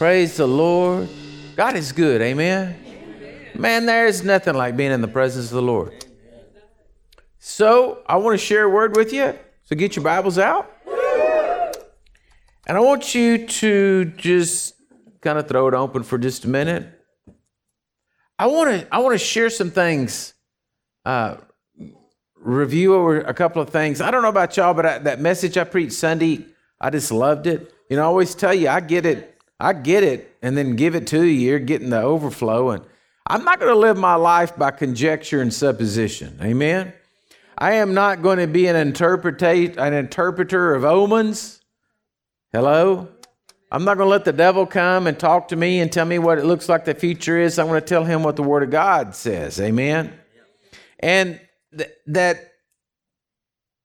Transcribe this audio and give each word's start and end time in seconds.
Praise 0.00 0.38
the 0.38 0.46
Lord. 0.46 1.10
God 1.56 1.76
is 1.76 1.92
good. 1.92 2.22
Amen. 2.22 2.74
Man, 3.54 3.84
there 3.84 4.06
is 4.06 4.24
nothing 4.24 4.54
like 4.54 4.74
being 4.74 4.92
in 4.92 5.02
the 5.02 5.08
presence 5.08 5.48
of 5.48 5.56
the 5.56 5.60
Lord. 5.60 6.06
So, 7.38 8.02
I 8.06 8.16
want 8.16 8.40
to 8.40 8.42
share 8.42 8.64
a 8.64 8.68
word 8.70 8.96
with 8.96 9.12
you. 9.12 9.38
So, 9.64 9.76
get 9.76 9.96
your 9.96 10.02
Bibles 10.02 10.38
out. 10.38 10.74
And 12.66 12.78
I 12.78 12.80
want 12.80 13.14
you 13.14 13.46
to 13.46 14.06
just 14.16 14.72
kind 15.20 15.38
of 15.38 15.46
throw 15.46 15.68
it 15.68 15.74
open 15.74 16.02
for 16.02 16.16
just 16.16 16.46
a 16.46 16.48
minute. 16.48 16.88
I 18.38 18.46
want 18.46 18.70
to 18.70 18.88
I 18.90 19.00
want 19.00 19.12
to 19.12 19.22
share 19.22 19.50
some 19.50 19.70
things, 19.70 20.32
uh, 21.04 21.36
review 22.36 22.94
over 22.94 23.20
a 23.20 23.34
couple 23.34 23.60
of 23.60 23.68
things. 23.68 24.00
I 24.00 24.10
don't 24.10 24.22
know 24.22 24.30
about 24.30 24.56
y'all, 24.56 24.72
but 24.72 24.86
I, 24.86 24.98
that 25.00 25.20
message 25.20 25.58
I 25.58 25.64
preached 25.64 25.92
Sunday, 25.92 26.46
I 26.80 26.88
just 26.88 27.12
loved 27.12 27.46
it. 27.46 27.70
You 27.90 27.96
know, 27.96 28.02
I 28.04 28.06
always 28.06 28.34
tell 28.34 28.54
you, 28.54 28.70
I 28.70 28.80
get 28.80 29.04
it, 29.04 29.29
I 29.60 29.74
get 29.74 30.02
it, 30.02 30.36
and 30.42 30.56
then 30.56 30.74
give 30.76 30.94
it 30.94 31.06
to 31.08 31.22
you. 31.22 31.48
You're 31.48 31.58
getting 31.58 31.90
the 31.90 32.00
overflow, 32.00 32.70
and 32.70 32.84
I'm 33.26 33.44
not 33.44 33.60
going 33.60 33.72
to 33.72 33.78
live 33.78 33.98
my 33.98 34.14
life 34.14 34.56
by 34.56 34.70
conjecture 34.70 35.42
and 35.42 35.52
supposition. 35.52 36.38
Amen. 36.42 36.92
I 37.58 37.74
am 37.74 37.92
not 37.92 38.22
going 38.22 38.38
to 38.38 38.46
be 38.46 38.66
an 38.66 38.76
interpretate 38.76 39.76
an 39.76 39.92
interpreter 39.92 40.74
of 40.74 40.84
omens. 40.84 41.60
Hello. 42.52 43.08
I'm 43.70 43.84
not 43.84 43.98
going 43.98 44.06
to 44.06 44.10
let 44.10 44.24
the 44.24 44.32
devil 44.32 44.66
come 44.66 45.06
and 45.06 45.16
talk 45.18 45.48
to 45.48 45.56
me 45.56 45.78
and 45.78 45.92
tell 45.92 46.06
me 46.06 46.18
what 46.18 46.38
it 46.38 46.44
looks 46.44 46.68
like 46.68 46.84
the 46.84 46.94
future 46.94 47.38
is. 47.38 47.58
I'm 47.58 47.68
going 47.68 47.80
to 47.80 47.86
tell 47.86 48.04
him 48.04 48.24
what 48.24 48.34
the 48.34 48.42
Word 48.42 48.64
of 48.64 48.70
God 48.70 49.14
says. 49.14 49.60
Amen. 49.60 50.12
And 50.98 51.40
th- 51.76 51.90
that 52.06 52.46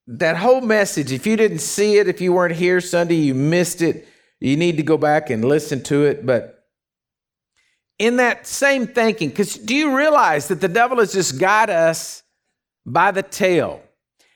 that 0.07 0.38
whole 0.38 0.61
message, 0.61 1.11
if 1.11 1.27
you 1.27 1.35
didn't 1.35 1.59
see 1.59 1.97
it, 1.97 2.07
if 2.07 2.21
you 2.21 2.33
weren't 2.33 2.55
here 2.55 2.80
Sunday, 2.80 3.16
you 3.16 3.33
missed 3.33 3.81
it. 3.81 4.07
You 4.39 4.57
need 4.57 4.77
to 4.77 4.84
go 4.84 4.98
back 4.98 5.30
and 5.30 5.44
listen 5.44 5.81
to 5.84 6.05
it. 6.05 6.25
But 6.25 6.63
in 7.98 8.17
that 8.17 8.45
same 8.45 8.88
thinking, 8.88 9.30
because 9.30 9.55
do 9.55 9.75
you 9.75 9.95
realize 9.95 10.47
that 10.50 10.61
the 10.61 10.67
devil 10.67 10.97
has 10.97 11.14
just 11.14 11.39
got 11.39 11.69
us 11.69 12.23
by 12.86 13.11
the 13.11 13.23
tail? 13.23 13.81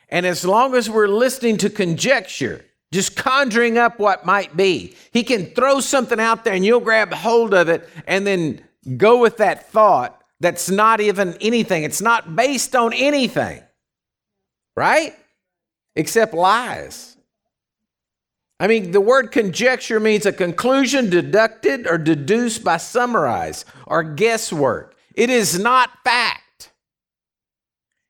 And 0.10 0.26
as 0.26 0.44
long 0.44 0.76
as 0.76 0.90
we're 0.90 1.08
listening 1.08 1.58
to 1.58 1.70
conjecture, 1.70 2.66
just 2.92 3.16
conjuring 3.16 3.78
up 3.78 4.00
what 4.00 4.26
might 4.26 4.58
be. 4.58 4.96
He 5.12 5.24
can 5.24 5.48
throw 5.48 5.80
something 5.80 6.20
out 6.20 6.44
there 6.44 6.54
and 6.54 6.66
you'll 6.66 6.80
grab 6.80 7.14
hold 7.14 7.54
of 7.54 7.70
it 7.70 7.88
and 8.08 8.26
then 8.26 8.64
go 8.98 9.20
with 9.20 9.38
that 9.38 9.70
thought 9.72 10.20
that's 10.40 10.70
not 10.70 11.02
even 11.02 11.38
anything. 11.42 11.84
It's 11.84 12.02
not 12.02 12.36
based 12.36 12.76
on 12.76 12.94
anything, 12.94 13.62
right? 14.76 15.16
Except 15.96 16.34
lies. 16.34 17.18
I 18.60 18.68
mean, 18.68 18.92
the 18.92 19.02
word 19.02 19.32
conjecture 19.32 20.00
means 20.00 20.26
a 20.26 20.34
conclusion 20.34 21.10
deducted 21.10 21.88
or 21.88 21.98
deduced 21.98 22.64
by 22.64 22.78
summarize 22.78 23.64
or 23.88 24.04
guesswork. 24.04 24.96
It 25.14 25.30
is 25.30 25.58
not 25.58 25.90
fact. 26.04 26.72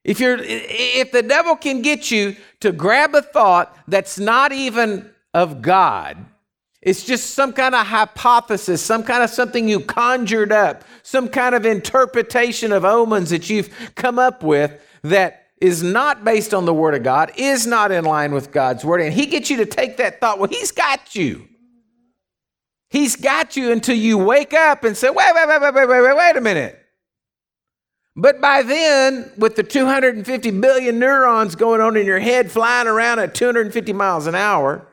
If 0.03 0.19
you're 0.19 0.37
if 0.39 1.11
the 1.11 1.21
devil 1.21 1.55
can 1.55 1.81
get 1.81 2.09
you 2.09 2.35
to 2.61 2.71
grab 2.71 3.13
a 3.13 3.21
thought 3.21 3.77
that's 3.87 4.17
not 4.17 4.51
even 4.51 5.11
of 5.33 5.61
God, 5.61 6.25
it's 6.81 7.03
just 7.03 7.31
some 7.31 7.53
kind 7.53 7.75
of 7.75 7.85
hypothesis, 7.85 8.81
some 8.81 9.03
kind 9.03 9.21
of 9.21 9.29
something 9.29 9.67
you 9.67 9.81
conjured 9.81 10.51
up, 10.51 10.83
some 11.03 11.27
kind 11.27 11.53
of 11.53 11.65
interpretation 11.65 12.71
of 12.71 12.85
omens 12.85 13.29
that 13.29 13.49
you've 13.49 13.69
come 13.95 14.17
up 14.17 14.41
with 14.41 14.81
that 15.03 15.38
is 15.61 15.83
not 15.83 16.23
based 16.23 16.53
on 16.53 16.65
the 16.65 16.73
word 16.73 16.95
of 16.95 17.03
God, 17.03 17.31
is 17.35 17.67
not 17.67 17.91
in 17.91 18.05
line 18.05 18.33
with 18.33 18.51
God's 18.51 18.85
word, 18.85 19.01
and 19.01 19.13
he 19.13 19.25
gets 19.25 19.49
you 19.49 19.57
to 19.57 19.65
take 19.65 19.97
that 19.97 20.21
thought, 20.21 20.39
well, 20.39 20.49
he's 20.49 20.71
got 20.71 21.15
you. 21.15 21.47
He's 22.89 23.15
got 23.15 23.55
you 23.55 23.71
until 23.71 23.95
you 23.95 24.17
wake 24.17 24.53
up 24.53 24.83
and 24.83 24.97
say, 24.97 25.09
wait, 25.09 25.27
wait, 25.35 25.47
wait, 25.47 25.61
wait, 25.61 25.73
wait, 25.73 25.87
wait, 25.87 26.15
wait, 26.15 26.37
a 26.37 26.41
minute. 26.41 26.79
But 28.15 28.41
by 28.41 28.63
then, 28.63 29.31
with 29.37 29.55
the 29.55 29.63
250 29.63 30.51
billion 30.51 30.97
neurons 30.99 31.55
going 31.55 31.81
on 31.81 31.95
in 31.95 32.05
your 32.05 32.19
head, 32.19 32.51
flying 32.51 32.87
around 32.87 33.19
at 33.19 33.35
250 33.35 33.93
miles 33.93 34.27
an 34.27 34.35
hour, 34.35 34.87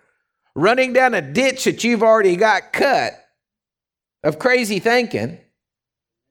running 0.55 0.93
down 0.93 1.15
a 1.15 1.23
ditch 1.23 1.65
that 1.65 1.85
you've 1.85 2.03
already 2.03 2.37
got 2.37 2.73
cut 2.73 3.13
of 4.23 4.39
crazy 4.39 4.79
thinking, 4.79 5.39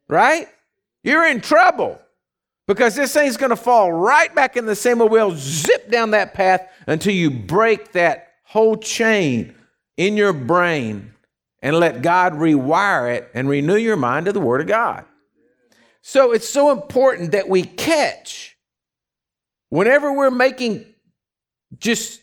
right? 0.07 0.47
You're 1.03 1.25
in 1.25 1.41
trouble 1.41 1.99
because 2.67 2.95
this 2.95 3.13
thing's 3.13 3.37
going 3.37 3.51
to 3.51 3.55
fall 3.55 3.91
right 3.91 4.33
back 4.33 4.57
in 4.57 4.65
the 4.65 4.75
same 4.75 5.01
old 5.01 5.11
wheel, 5.11 5.33
zip 5.35 5.89
down 5.89 6.11
that 6.11 6.33
path 6.33 6.67
until 6.87 7.13
you 7.13 7.29
break 7.29 7.91
that 7.91 8.33
whole 8.43 8.75
chain 8.75 9.55
in 9.97 10.17
your 10.17 10.33
brain 10.33 11.13
and 11.61 11.77
let 11.79 12.01
God 12.01 12.33
rewire 12.33 13.15
it 13.15 13.29
and 13.33 13.49
renew 13.49 13.75
your 13.75 13.95
mind 13.95 14.25
to 14.25 14.31
the 14.31 14.39
Word 14.39 14.61
of 14.61 14.67
God. 14.67 15.05
So 16.01 16.31
it's 16.31 16.47
so 16.47 16.71
important 16.71 17.31
that 17.31 17.49
we 17.49 17.63
catch 17.63 18.55
whenever 19.69 20.13
we're 20.13 20.31
making 20.31 20.85
just, 21.77 22.21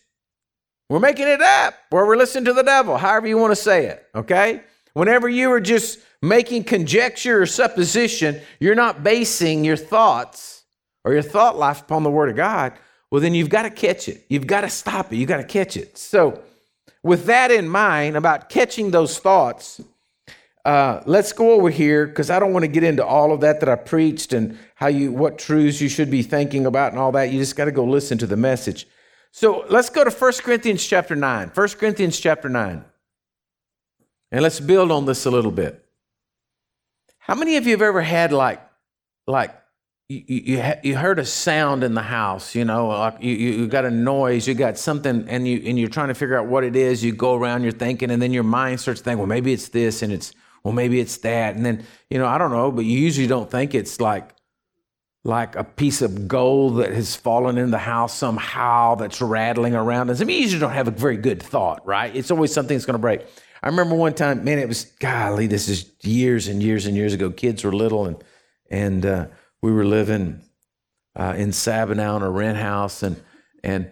we're 0.89 1.01
making 1.01 1.29
it 1.29 1.41
up 1.41 1.75
or 1.91 2.07
we're 2.07 2.17
listening 2.17 2.45
to 2.47 2.53
the 2.53 2.63
devil, 2.63 2.97
however 2.97 3.27
you 3.27 3.39
want 3.39 3.51
to 3.53 3.57
say 3.57 3.87
it, 3.87 4.07
okay? 4.15 4.63
Whenever 4.95 5.29
you 5.29 5.51
are 5.53 5.61
just 5.61 5.99
making 6.21 6.65
conjecture 6.65 7.43
or 7.43 7.47
supposition, 7.47 8.41
you're 8.61 8.75
not 8.75 9.03
basing 9.03 9.65
your 9.65 9.77
thoughts 9.77 10.65
or 11.05 11.13
your 11.13 11.23
thought 11.23 11.59
life 11.59 11.81
upon 11.81 12.03
the 12.03 12.11
Word 12.11 12.29
of 12.29 12.37
God, 12.37 12.73
well, 13.11 13.21
then 13.21 13.35
you've 13.35 13.51
got 13.51 13.63
to 13.63 13.71
catch 13.71 14.09
it. 14.09 14.25
You've 14.29 14.47
got 14.47 14.63
to 14.63 14.71
stop 14.71 15.13
it. 15.13 15.17
You've 15.17 15.29
got 15.29 15.39
to 15.39 15.45
catch 15.45 15.77
it. 15.77 15.99
So, 15.99 16.43
with 17.03 17.27
that 17.27 17.51
in 17.51 17.69
mind, 17.69 18.17
about 18.17 18.49
catching 18.49 18.91
those 18.91 19.19
thoughts, 19.19 19.81
uh, 20.65 21.03
let's 21.07 21.33
go 21.33 21.53
over 21.53 21.69
here 21.69 22.07
because 22.07 22.31
I 22.31 22.39
don't 22.39 22.53
want 22.53 22.63
to 22.63 22.69
get 22.69 22.85
into 22.85 23.05
all 23.05 23.33
of 23.33 23.41
that 23.41 23.61
that 23.61 23.69
I 23.69 23.75
preached 23.75 24.33
and 24.33 24.57
how 24.77 24.87
you 24.87 25.11
what 25.13 25.39
truths 25.39 25.81
you 25.81 25.89
should 25.89 26.11
be 26.11 26.23
thinking 26.23 26.67
about 26.67 26.93
and 26.93 27.01
all 27.01 27.13
that. 27.13 27.33
You 27.33 27.39
just 27.41 27.57
got 27.57 27.65
to 27.65 27.73
go 27.73 27.85
listen 27.85 28.19
to 28.19 28.27
the 28.27 28.37
message. 28.37 28.87
So 29.33 29.65
let's 29.69 29.91
go 29.91 30.05
to 30.05 30.11
1 30.11 30.33
Corinthians 30.43 30.87
chapter 30.87 31.17
9. 31.17 31.51
1 31.53 31.69
Corinthians 31.71 32.21
chapter 32.21 32.49
9. 32.49 32.85
And 34.33 34.43
let's 34.43 34.59
build 34.59 34.91
on 34.91 35.05
this 35.05 35.27
a 35.27 35.31
little 35.31 35.51
bit. 35.51 35.85
How 37.19 37.35
many 37.35 37.57
of 37.57 37.67
you 37.67 37.73
have 37.73 37.83
ever 37.83 38.01
had 38.01 38.33
like 38.33 38.61
like 39.27 39.55
you, 40.09 40.23
you, 40.27 40.75
you 40.83 40.97
heard 40.97 41.19
a 41.19 41.25
sound 41.25 41.85
in 41.85 41.95
the 41.95 42.03
house, 42.03 42.55
you 42.55 42.65
know, 42.65 42.89
like 42.89 43.23
you, 43.23 43.33
you 43.35 43.67
got 43.69 43.85
a 43.85 43.91
noise, 43.91 44.49
you 44.49 44.55
got 44.55 44.79
something, 44.79 45.27
and 45.29 45.47
you 45.47 45.63
and 45.65 45.79
you're 45.79 45.89
trying 45.89 46.09
to 46.09 46.15
figure 46.15 46.37
out 46.37 46.47
what 46.47 46.65
it 46.65 46.75
is. 46.75 47.05
You 47.05 47.13
go 47.13 47.35
around, 47.35 47.63
you're 47.63 47.73
thinking, 47.73 48.11
and 48.11 48.21
then 48.21 48.33
your 48.33 48.43
mind 48.43 48.81
starts 48.81 49.03
thinking, 49.03 49.19
well, 49.19 49.29
maybe 49.29 49.53
it's 49.53 49.69
this, 49.69 50.03
and 50.03 50.13
it's 50.13 50.33
well, 50.65 50.73
maybe 50.73 50.99
it's 50.99 51.19
that. 51.19 51.55
And 51.55 51.65
then, 51.65 51.85
you 52.09 52.19
know, 52.19 52.27
I 52.27 52.39
don't 52.39 52.51
know, 52.51 52.73
but 52.73 52.85
you 52.85 52.99
usually 52.99 53.27
don't 53.27 53.51
think 53.51 53.75
it's 53.75 54.01
like 54.01 54.35
like 55.25 55.55
a 55.57 55.63
piece 55.63 56.03
of 56.03 56.27
gold 56.27 56.79
that 56.79 56.93
has 56.93 57.15
fallen 57.15 57.57
in 57.59 57.71
the 57.71 57.79
house 57.79 58.15
somehow 58.15 58.97
that's 58.97 59.21
rattling 59.21 59.75
around. 59.75 60.11
I 60.11 60.15
mean, 60.25 60.37
you 60.37 60.43
usually 60.43 60.61
don't 60.61 60.73
have 60.73 60.89
a 60.89 60.93
very 60.93 61.17
good 61.17 61.43
thought, 61.43 61.87
right? 61.87 62.15
It's 62.15 62.31
always 62.31 62.53
something 62.53 62.77
that's 62.77 62.87
going 62.87 62.95
to 62.95 62.99
break. 62.99 63.21
I 63.63 63.69
remember 63.69 63.95
one 63.95 64.15
time, 64.15 64.43
man, 64.43 64.59
it 64.59 64.69
was 64.69 64.85
golly, 64.99 65.47
this 65.47 65.69
is 65.69 65.91
years 66.03 66.49
and 66.49 66.63
years 66.63 66.87
and 66.87 66.97
years 66.97 67.13
ago. 67.13 67.31
Kids 67.31 67.63
were 67.65 67.73
little, 67.73 68.07
and 68.07 68.23
and 68.71 69.07
uh, 69.07 69.27
we 69.63 69.71
were 69.71 69.85
living 69.85 70.43
uh, 71.15 71.35
in 71.37 71.51
Sabinal 71.51 72.17
in 72.17 72.23
a 72.23 72.31
rent 72.31 72.59
house, 72.59 73.03
and 73.03 73.23
and 73.63 73.91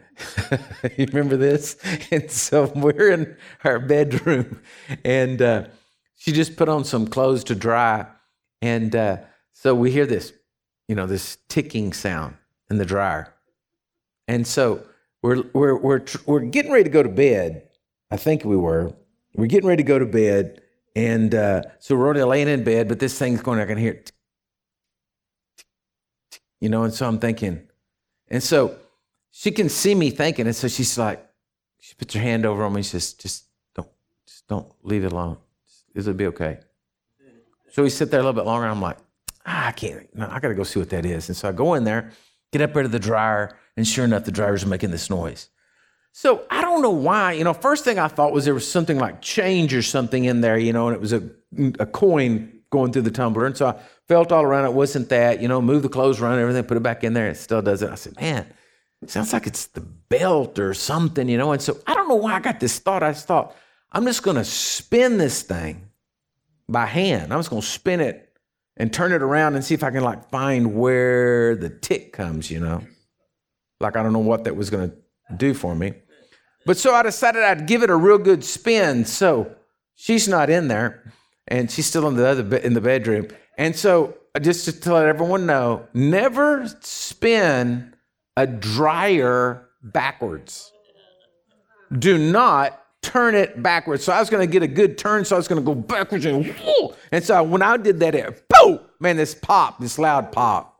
you 0.96 1.06
remember 1.06 1.36
this? 1.36 1.76
And 2.10 2.30
so 2.30 2.72
we're 2.74 3.12
in 3.12 3.36
our 3.62 3.78
bedroom, 3.78 4.60
and 5.04 5.40
uh, 5.40 5.64
she 6.16 6.32
just 6.32 6.56
put 6.56 6.68
on 6.68 6.84
some 6.84 7.06
clothes 7.06 7.44
to 7.44 7.54
dry. 7.54 8.06
And 8.60 8.94
uh, 8.94 9.18
so 9.52 9.74
we 9.74 9.90
hear 9.90 10.06
this, 10.06 10.32
you 10.88 10.94
know, 10.94 11.06
this 11.06 11.38
ticking 11.48 11.92
sound 11.92 12.36
in 12.68 12.76
the 12.76 12.84
dryer. 12.84 13.32
And 14.28 14.46
so 14.46 14.82
we're, 15.22 15.44
we're, 15.54 15.76
we're, 15.76 16.04
we're 16.26 16.40
getting 16.40 16.72
ready 16.72 16.84
to 16.84 16.90
go 16.90 17.02
to 17.02 17.08
bed. 17.08 17.68
I 18.10 18.16
think 18.16 18.44
we 18.44 18.56
were. 18.56 18.92
We're 19.34 19.46
getting 19.46 19.68
ready 19.68 19.82
to 19.82 19.86
go 19.86 19.98
to 19.98 20.06
bed. 20.06 20.62
And 20.96 21.34
uh, 21.34 21.62
so 21.78 21.96
we're 21.96 22.04
already 22.04 22.22
laying 22.22 22.48
in 22.48 22.64
bed, 22.64 22.88
but 22.88 22.98
this 22.98 23.18
thing's 23.18 23.40
going, 23.40 23.60
I 23.60 23.66
can 23.66 23.78
hear 23.78 23.92
it. 23.92 24.12
You 26.60 26.68
know, 26.68 26.82
and 26.84 26.92
so 26.92 27.06
I'm 27.06 27.18
thinking, 27.18 27.62
and 28.28 28.42
so 28.42 28.76
she 29.30 29.50
can 29.50 29.68
see 29.68 29.94
me 29.94 30.10
thinking, 30.10 30.46
and 30.46 30.54
so 30.54 30.68
she's 30.68 30.98
like, 30.98 31.24
she 31.80 31.94
puts 31.94 32.12
her 32.14 32.20
hand 32.20 32.44
over 32.44 32.64
on 32.64 32.74
me 32.74 32.82
She 32.82 32.90
says, 32.90 33.14
just 33.14 33.44
don't, 33.74 33.88
just 34.26 34.46
don't 34.46 34.70
leave 34.82 35.04
it 35.04 35.12
alone. 35.12 35.38
It'll 35.94 36.12
be 36.12 36.26
okay. 36.26 36.58
So 37.70 37.82
we 37.82 37.90
sit 37.90 38.10
there 38.10 38.20
a 38.20 38.22
little 38.22 38.34
bit 38.34 38.46
longer. 38.46 38.66
I'm 38.66 38.82
like, 38.82 38.98
ah, 39.46 39.68
I 39.68 39.72
can't. 39.72 40.14
No, 40.14 40.28
I 40.30 40.40
got 40.40 40.48
to 40.48 40.54
go 40.54 40.64
see 40.64 40.80
what 40.80 40.90
that 40.90 41.06
is. 41.06 41.28
And 41.28 41.36
so 41.36 41.48
I 41.48 41.52
go 41.52 41.74
in 41.74 41.84
there, 41.84 42.10
get 42.52 42.60
up 42.60 42.74
there 42.74 42.82
to 42.82 42.88
the 42.88 42.98
dryer, 42.98 43.56
and 43.76 43.86
sure 43.86 44.04
enough, 44.04 44.24
the 44.24 44.32
dryer's 44.32 44.66
making 44.66 44.90
this 44.90 45.08
noise. 45.08 45.48
So 46.12 46.44
I 46.50 46.60
don't 46.60 46.82
know 46.82 46.90
why. 46.90 47.32
You 47.32 47.44
know, 47.44 47.54
first 47.54 47.84
thing 47.84 47.98
I 47.98 48.08
thought 48.08 48.32
was 48.32 48.44
there 48.44 48.54
was 48.54 48.70
something 48.70 48.98
like 48.98 49.22
change 49.22 49.74
or 49.74 49.82
something 49.82 50.24
in 50.24 50.40
there, 50.40 50.58
you 50.58 50.72
know, 50.72 50.88
and 50.88 50.94
it 50.94 51.00
was 51.00 51.12
a, 51.12 51.22
a 51.78 51.86
coin 51.86 52.60
going 52.70 52.92
through 52.92 53.02
the 53.02 53.10
tumbler. 53.10 53.46
And 53.46 53.56
so 53.56 53.68
I 53.68 53.80
felt 54.08 54.32
all 54.32 54.42
around. 54.42 54.64
It 54.64 54.72
wasn't 54.72 55.08
that, 55.10 55.40
you 55.40 55.48
know, 55.48 55.60
move 55.60 55.82
the 55.82 55.88
clothes 55.88 56.20
around, 56.20 56.38
everything, 56.38 56.64
put 56.64 56.76
it 56.76 56.82
back 56.82 57.04
in 57.04 57.14
there. 57.14 57.28
It 57.28 57.36
still 57.36 57.62
does 57.62 57.82
it. 57.82 57.90
I 57.90 57.94
said, 57.94 58.20
man, 58.20 58.46
sounds 59.06 59.32
like 59.32 59.46
it's 59.46 59.66
the 59.66 59.80
belt 59.80 60.58
or 60.58 60.74
something, 60.74 61.28
you 61.28 61.38
know. 61.38 61.52
And 61.52 61.62
so 61.62 61.78
I 61.86 61.94
don't 61.94 62.08
know 62.08 62.16
why 62.16 62.34
I 62.34 62.40
got 62.40 62.60
this 62.60 62.78
thought. 62.78 63.02
I 63.02 63.12
just 63.12 63.26
thought, 63.26 63.54
I'm 63.92 64.04
just 64.04 64.22
going 64.22 64.36
to 64.36 64.44
spin 64.44 65.18
this 65.18 65.42
thing 65.42 65.88
by 66.68 66.86
hand. 66.86 67.32
I'm 67.32 67.38
just 67.38 67.50
going 67.50 67.62
to 67.62 67.68
spin 67.68 68.00
it 68.00 68.32
and 68.76 68.92
turn 68.92 69.12
it 69.12 69.22
around 69.22 69.54
and 69.56 69.64
see 69.64 69.74
if 69.74 69.82
I 69.82 69.90
can 69.90 70.02
like 70.02 70.30
find 70.30 70.74
where 70.74 71.56
the 71.56 71.70
tick 71.70 72.12
comes, 72.12 72.50
you 72.50 72.60
know. 72.60 72.82
Like 73.80 73.96
I 73.96 74.02
don't 74.02 74.12
know 74.12 74.18
what 74.18 74.44
that 74.44 74.56
was 74.56 74.70
going 74.70 74.90
to 74.90 74.96
do 75.36 75.54
for 75.54 75.74
me. 75.74 75.94
But 76.66 76.76
so 76.76 76.94
I 76.94 77.02
decided 77.02 77.42
I'd 77.42 77.66
give 77.66 77.82
it 77.82 77.90
a 77.90 77.96
real 77.96 78.18
good 78.18 78.44
spin. 78.44 79.04
So 79.04 79.54
she's 79.94 80.28
not 80.28 80.50
in 80.50 80.68
there 80.68 81.12
and 81.48 81.70
she's 81.70 81.86
still 81.86 82.06
in 82.08 82.16
the 82.16 82.26
other 82.26 82.56
in 82.58 82.74
the 82.74 82.80
bedroom. 82.80 83.28
And 83.58 83.74
so 83.74 84.16
just 84.40 84.82
to 84.82 84.94
let 84.94 85.06
everyone 85.06 85.46
know, 85.46 85.86
never 85.92 86.66
spin 86.80 87.94
a 88.36 88.46
dryer 88.46 89.68
backwards. 89.82 90.72
Do 91.98 92.16
not 92.16 92.80
turn 93.02 93.34
it 93.34 93.62
backwards. 93.62 94.04
So 94.04 94.12
I 94.12 94.20
was 94.20 94.30
going 94.30 94.46
to 94.46 94.50
get 94.50 94.62
a 94.62 94.68
good 94.68 94.96
turn, 94.98 95.24
so 95.24 95.34
I 95.34 95.38
was 95.38 95.48
going 95.48 95.60
to 95.60 95.66
go 95.66 95.74
backwards 95.74 96.24
and 96.24 96.46
whoo! 96.46 96.94
And 97.10 97.24
so 97.24 97.42
when 97.42 97.62
I 97.62 97.76
did 97.76 98.00
that, 98.00 98.14
it 98.14 98.44
boom, 98.48 98.80
man, 99.00 99.16
this 99.16 99.34
pop, 99.34 99.80
this 99.80 99.98
loud 99.98 100.30
pop. 100.32 100.78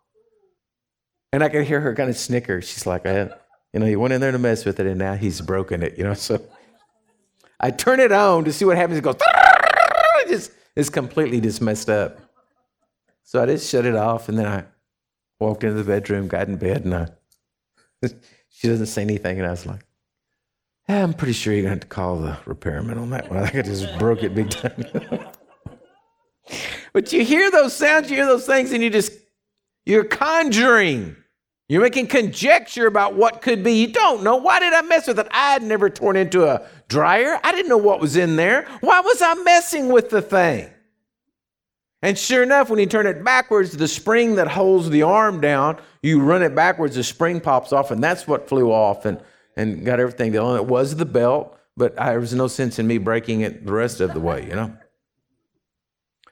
And 1.32 1.42
I 1.42 1.48
could 1.48 1.66
hear 1.66 1.80
her 1.80 1.94
kind 1.94 2.10
of 2.10 2.16
snicker. 2.16 2.60
She's 2.60 2.86
like, 2.86 3.06
eh, 3.06 3.28
you 3.72 3.80
know, 3.80 3.86
he 3.86 3.96
went 3.96 4.12
in 4.12 4.20
there 4.20 4.32
to 4.32 4.38
mess 4.38 4.64
with 4.64 4.80
it, 4.80 4.86
and 4.86 4.98
now 4.98 5.14
he's 5.14 5.40
broken 5.40 5.82
it, 5.82 5.96
you 5.98 6.04
know. 6.04 6.14
So 6.30 6.40
I 7.62 7.70
turn 7.70 8.00
it 8.00 8.10
on 8.10 8.44
to 8.44 8.52
see 8.52 8.64
what 8.64 8.76
happens. 8.76 8.98
It 8.98 9.02
goes, 9.02 9.16
just, 10.28 10.50
it's 10.74 10.88
completely 10.88 11.40
just 11.40 11.60
messed 11.60 11.90
up. 11.90 12.18
So 13.22 13.42
I 13.42 13.46
just 13.46 13.70
shut 13.70 13.84
it 13.84 13.94
off, 13.94 14.28
and 14.28 14.38
then 14.38 14.46
I 14.46 14.64
walked 15.38 15.62
into 15.62 15.76
the 15.76 15.84
bedroom, 15.84 16.26
got 16.26 16.48
in 16.48 16.56
bed, 16.56 16.84
and 16.84 16.94
I, 16.94 17.08
she 18.48 18.68
doesn't 18.68 18.86
say 18.86 19.02
anything, 19.02 19.38
and 19.38 19.46
I 19.46 19.50
was 19.50 19.66
like, 19.66 19.84
I'm 20.88 21.14
pretty 21.14 21.34
sure 21.34 21.52
you're 21.52 21.62
going 21.62 21.70
to 21.70 21.76
have 21.76 21.80
to 21.80 21.86
call 21.86 22.18
the 22.18 22.36
repairman 22.46 22.98
on 22.98 23.10
that 23.10 23.30
one. 23.30 23.38
I 23.38 23.46
think 23.46 23.64
I 23.64 23.68
just 23.68 23.98
broke 23.98 24.22
it 24.22 24.34
big 24.34 24.50
time. 24.50 24.84
but 26.92 27.12
you 27.12 27.24
hear 27.24 27.50
those 27.50 27.74
sounds, 27.74 28.10
you 28.10 28.16
hear 28.16 28.26
those 28.26 28.46
things, 28.46 28.72
and 28.72 28.82
you 28.82 28.90
just, 28.90 29.12
you're 29.86 30.04
conjuring. 30.04 31.16
You're 31.70 31.82
making 31.82 32.08
conjecture 32.08 32.86
about 32.88 33.14
what 33.14 33.42
could 33.42 33.62
be. 33.62 33.74
You 33.74 33.92
don't 33.92 34.24
know. 34.24 34.36
Why 34.36 34.58
did 34.58 34.72
I 34.72 34.82
mess 34.82 35.06
with 35.06 35.20
it? 35.20 35.28
I 35.30 35.52
had 35.52 35.62
never 35.62 35.88
torn 35.88 36.16
into 36.16 36.44
a 36.44 36.66
dryer. 36.88 37.38
I 37.44 37.52
didn't 37.52 37.68
know 37.68 37.78
what 37.78 38.00
was 38.00 38.16
in 38.16 38.34
there. 38.34 38.66
Why 38.80 39.00
was 39.00 39.22
I 39.22 39.34
messing 39.34 39.88
with 39.88 40.10
the 40.10 40.20
thing? 40.20 40.68
And 42.02 42.18
sure 42.18 42.42
enough, 42.42 42.70
when 42.70 42.80
you 42.80 42.86
turn 42.86 43.06
it 43.06 43.22
backwards, 43.22 43.76
the 43.76 43.86
spring 43.86 44.34
that 44.34 44.48
holds 44.48 44.90
the 44.90 45.02
arm 45.04 45.40
down, 45.40 45.80
you 46.02 46.20
run 46.20 46.42
it 46.42 46.56
backwards, 46.56 46.96
the 46.96 47.04
spring 47.04 47.40
pops 47.40 47.72
off, 47.72 47.92
and 47.92 48.02
that's 48.02 48.26
what 48.26 48.48
flew 48.48 48.72
off. 48.72 49.04
And 49.04 49.22
and 49.56 49.84
got 49.84 50.00
everything 50.00 50.32
done. 50.32 50.56
It 50.56 50.66
was 50.66 50.96
the 50.96 51.04
belt, 51.04 51.56
but 51.76 51.94
there 51.96 52.18
was 52.18 52.34
no 52.34 52.48
sense 52.48 52.78
in 52.78 52.86
me 52.86 52.98
breaking 52.98 53.42
it 53.42 53.64
the 53.64 53.72
rest 53.72 54.00
of 54.00 54.14
the 54.14 54.20
way, 54.20 54.44
you 54.46 54.54
know? 54.54 54.76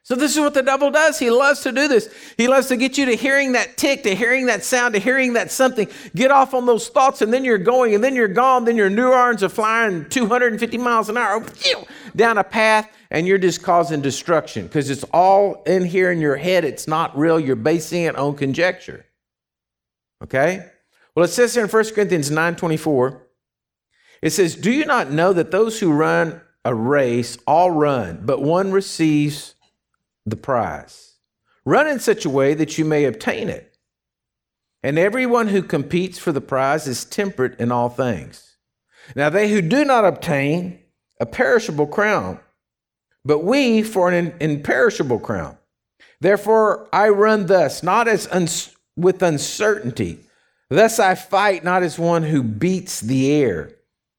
So 0.02 0.14
this 0.14 0.34
is 0.34 0.40
what 0.40 0.54
the 0.54 0.62
devil 0.62 0.90
does. 0.90 1.18
He 1.18 1.30
loves 1.30 1.60
to 1.60 1.72
do 1.72 1.86
this. 1.86 2.08
He 2.36 2.48
loves 2.48 2.68
to 2.68 2.76
get 2.76 2.96
you 2.96 3.06
to 3.06 3.16
hearing 3.16 3.52
that 3.52 3.76
tick, 3.76 4.02
to 4.04 4.14
hearing 4.14 4.46
that 4.46 4.64
sound, 4.64 4.94
to 4.94 5.00
hearing 5.00 5.34
that 5.34 5.50
something. 5.50 5.88
Get 6.14 6.30
off 6.30 6.54
on 6.54 6.64
those 6.64 6.88
thoughts, 6.88 7.20
and 7.20 7.32
then 7.32 7.44
you're 7.44 7.58
going, 7.58 7.94
and 7.94 8.02
then 8.02 8.14
you're 8.14 8.28
gone. 8.28 8.64
Then 8.64 8.76
your 8.76 8.88
neurons 8.88 9.42
are 9.42 9.48
flying 9.48 10.08
250 10.08 10.78
miles 10.78 11.08
an 11.08 11.18
hour 11.18 11.44
down 12.16 12.38
a 12.38 12.44
path, 12.44 12.90
and 13.10 13.26
you're 13.26 13.38
just 13.38 13.62
causing 13.62 14.00
destruction 14.00 14.66
because 14.66 14.88
it's 14.88 15.04
all 15.12 15.62
in 15.64 15.84
here 15.84 16.10
in 16.10 16.20
your 16.20 16.36
head. 16.36 16.64
It's 16.64 16.88
not 16.88 17.16
real. 17.16 17.38
You're 17.38 17.56
basing 17.56 18.04
it 18.04 18.16
on 18.16 18.34
conjecture. 18.36 19.04
Okay? 20.24 20.64
Well, 21.14 21.24
it 21.24 21.28
says 21.28 21.54
here 21.54 21.64
in 21.64 21.70
1 21.70 21.94
Corinthians 21.94 22.30
9:24, 22.30 23.20
it 24.22 24.30
says, 24.30 24.54
Do 24.56 24.70
you 24.70 24.84
not 24.84 25.10
know 25.10 25.32
that 25.32 25.50
those 25.50 25.80
who 25.80 25.92
run 25.92 26.40
a 26.64 26.74
race 26.74 27.38
all 27.46 27.70
run, 27.70 28.20
but 28.24 28.42
one 28.42 28.72
receives 28.72 29.54
the 30.30 30.36
prize? 30.36 31.16
Run 31.64 31.86
in 31.86 32.00
such 32.00 32.24
a 32.24 32.30
way 32.30 32.54
that 32.54 32.78
you 32.78 32.84
may 32.84 33.04
obtain 33.04 33.48
it. 33.48 33.76
And 34.82 34.98
everyone 34.98 35.48
who 35.48 35.62
competes 35.62 36.18
for 36.18 36.32
the 36.32 36.40
prize 36.40 36.86
is 36.86 37.04
temperate 37.04 37.58
in 37.58 37.72
all 37.72 37.88
things. 37.88 38.56
Now, 39.16 39.28
they 39.30 39.50
who 39.50 39.60
do 39.60 39.84
not 39.84 40.04
obtain 40.04 40.78
a 41.20 41.26
perishable 41.26 41.86
crown, 41.86 42.38
but 43.24 43.44
we 43.44 43.82
for 43.82 44.10
an 44.10 44.34
imperishable 44.40 45.18
crown. 45.18 45.58
Therefore, 46.20 46.88
I 46.92 47.08
run 47.08 47.46
thus, 47.46 47.82
not 47.82 48.06
as 48.08 48.74
with 48.96 49.22
uncertainty 49.22 50.20
Thus 50.70 50.98
I 50.98 51.14
fight 51.14 51.64
not 51.64 51.82
as 51.82 51.98
one 51.98 52.24
who 52.24 52.42
beats 52.42 53.00
the 53.00 53.32
air, 53.32 53.70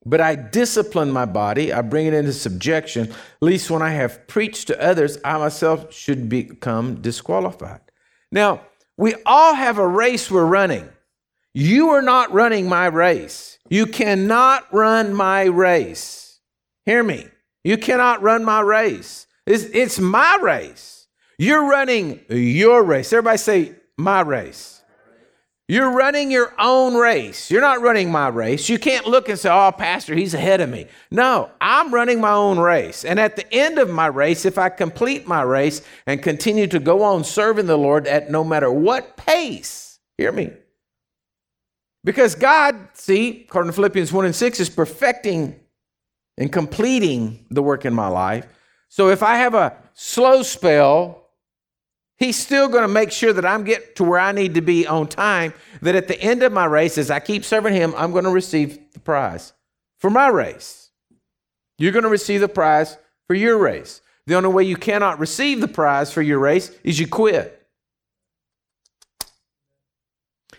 but 0.10 0.22
I 0.22 0.36
discipline 0.36 1.12
my 1.12 1.26
body, 1.26 1.72
I 1.72 1.82
bring 1.82 2.08
it 2.08 2.14
into 2.14 2.34
subjection, 2.34 3.14
lest 3.42 3.70
when 3.70 3.82
I 3.82 3.92
have 3.92 4.28
preached 4.28 4.68
to 4.68 4.82
others, 4.82 5.18
I 5.24 5.38
myself 5.38 5.94
should 5.94 6.30
become 6.30 7.02
disqualified. 7.02 7.82
Now, 8.32 8.62
we 8.98 9.16
all 9.26 9.54
have 9.54 9.78
a 9.78 9.88
race 9.88 10.30
we're 10.30 10.46
running. 10.46 10.90
You 11.54 11.90
are 11.90 12.02
not 12.02 12.34
running 12.34 12.68
my 12.68 12.88
race. 12.88 13.60
You 13.70 13.86
cannot 13.86 14.72
run 14.74 15.14
my 15.14 15.44
race. 15.44 16.40
Hear 16.86 17.04
me. 17.04 17.28
You 17.64 17.78
cannot 17.78 18.22
run 18.22 18.44
my 18.44 18.62
race. 18.62 19.28
It's, 19.46 19.64
it's 19.66 20.00
my 20.00 20.40
race. 20.42 21.08
You're 21.38 21.70
running 21.70 22.22
your 22.30 22.84
race. 22.84 23.14
Everybody 23.14 23.38
say, 23.38 23.76
my 23.98 24.22
race. 24.22 24.79
You're 25.70 25.92
running 25.92 26.32
your 26.32 26.52
own 26.58 26.96
race. 26.96 27.52
You're 27.52 27.62
not 27.62 27.84
running 27.84 28.12
my 28.12 28.28
race. 28.28 28.70
You 28.70 28.80
can't 28.80 29.06
look 29.06 29.30
and 29.30 29.38
say, 29.38 29.52
oh, 29.52 29.72
Pastor, 29.72 30.16
he's 30.16 30.34
ahead 30.34 30.62
of 30.62 30.70
me. 30.70 30.88
No, 31.12 31.52
I'm 31.62 31.94
running 31.94 32.20
my 32.20 32.32
own 32.32 32.58
race. 32.58 33.06
And 33.06 33.20
at 33.20 33.36
the 33.36 33.54
end 33.54 33.78
of 33.78 33.88
my 33.88 34.08
race, 34.08 34.46
if 34.46 34.58
I 34.58 34.70
complete 34.70 35.28
my 35.28 35.44
race 35.44 35.84
and 36.08 36.24
continue 36.24 36.66
to 36.66 36.80
go 36.80 37.04
on 37.04 37.24
serving 37.24 37.68
the 37.68 37.78
Lord 37.78 38.08
at 38.08 38.32
no 38.32 38.44
matter 38.44 38.72
what 38.72 39.16
pace, 39.16 40.00
hear 40.18 40.32
me. 40.32 40.54
Because 42.04 42.34
God, 42.34 42.76
see, 42.94 43.46
according 43.48 43.70
to 43.70 43.76
Philippians 43.76 44.12
1 44.12 44.26
and 44.26 44.36
6, 44.36 44.60
is 44.60 44.72
perfecting 44.72 45.60
and 46.40 46.52
completing 46.52 47.46
the 47.52 47.62
work 47.62 47.86
in 47.86 47.94
my 47.94 48.08
life. 48.08 48.48
So 48.88 49.10
if 49.10 49.22
I 49.22 49.36
have 49.36 49.54
a 49.54 49.78
slow 49.94 50.42
spell, 50.42 51.29
He's 52.20 52.38
still 52.38 52.68
going 52.68 52.82
to 52.82 52.90
make 52.90 53.14
sure 53.14 53.32
that 53.32 53.46
I'm 53.46 53.64
get 53.64 53.96
to 53.96 54.04
where 54.04 54.20
I 54.20 54.34
need 54.34 54.56
to 54.56 54.62
be 54.62 54.86
on 54.86 55.08
time. 55.08 55.54
That 55.82 55.96
at 55.96 56.10
the 56.10 56.22
end 56.22 56.44
of 56.44 56.52
my 56.52 56.66
race, 56.66 56.98
as 56.98 57.10
I 57.10 57.22
keep 57.22 57.46
serving 57.46 57.74
Him, 57.74 57.94
I'm 57.98 58.12
going 58.12 58.26
to 58.26 58.30
receive 58.30 58.78
the 58.92 59.00
prize 59.00 59.54
for 59.98 60.10
my 60.10 60.28
race. 60.28 60.90
You're 61.78 61.94
going 61.94 62.04
to 62.04 62.10
receive 62.10 62.42
the 62.42 62.50
prize 62.50 62.98
for 63.26 63.36
your 63.36 63.58
race. 63.58 64.02
The 64.28 64.36
only 64.36 64.50
way 64.50 64.64
you 64.64 64.76
cannot 64.76 65.18
receive 65.18 65.62
the 65.62 65.68
prize 65.70 66.12
for 66.12 66.22
your 66.22 66.40
race 66.40 66.72
is 66.84 67.00
you 67.00 67.08
quit. 67.08 67.56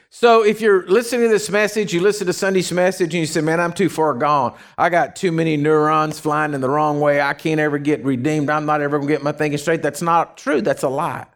So 0.08 0.44
if 0.44 0.60
you're 0.62 0.86
listening 0.88 1.28
to 1.28 1.28
this 1.28 1.50
message, 1.50 1.92
you 1.92 2.00
listen 2.00 2.26
to 2.26 2.32
Sunday's 2.32 2.72
message 2.72 3.14
and 3.14 3.20
you 3.20 3.26
say, 3.26 3.42
Man, 3.42 3.60
I'm 3.60 3.72
too 3.72 3.90
far 3.90 4.14
gone. 4.14 4.56
I 4.78 4.88
got 4.88 5.14
too 5.14 5.30
many 5.30 5.58
neurons 5.58 6.18
flying 6.18 6.54
in 6.54 6.62
the 6.62 6.70
wrong 6.70 7.00
way. 7.00 7.20
I 7.20 7.34
can't 7.34 7.60
ever 7.60 7.78
get 7.78 8.02
redeemed. 8.02 8.48
I'm 8.48 8.66
not 8.66 8.80
ever 8.80 8.96
going 8.98 9.08
to 9.08 9.14
get 9.14 9.22
my 9.22 9.32
thinking 9.32 9.58
straight. 9.58 9.82
That's 9.82 10.02
not 10.02 10.38
true. 10.38 10.62
That's 10.62 10.82
a 10.82 10.88
lie. 10.88 11.26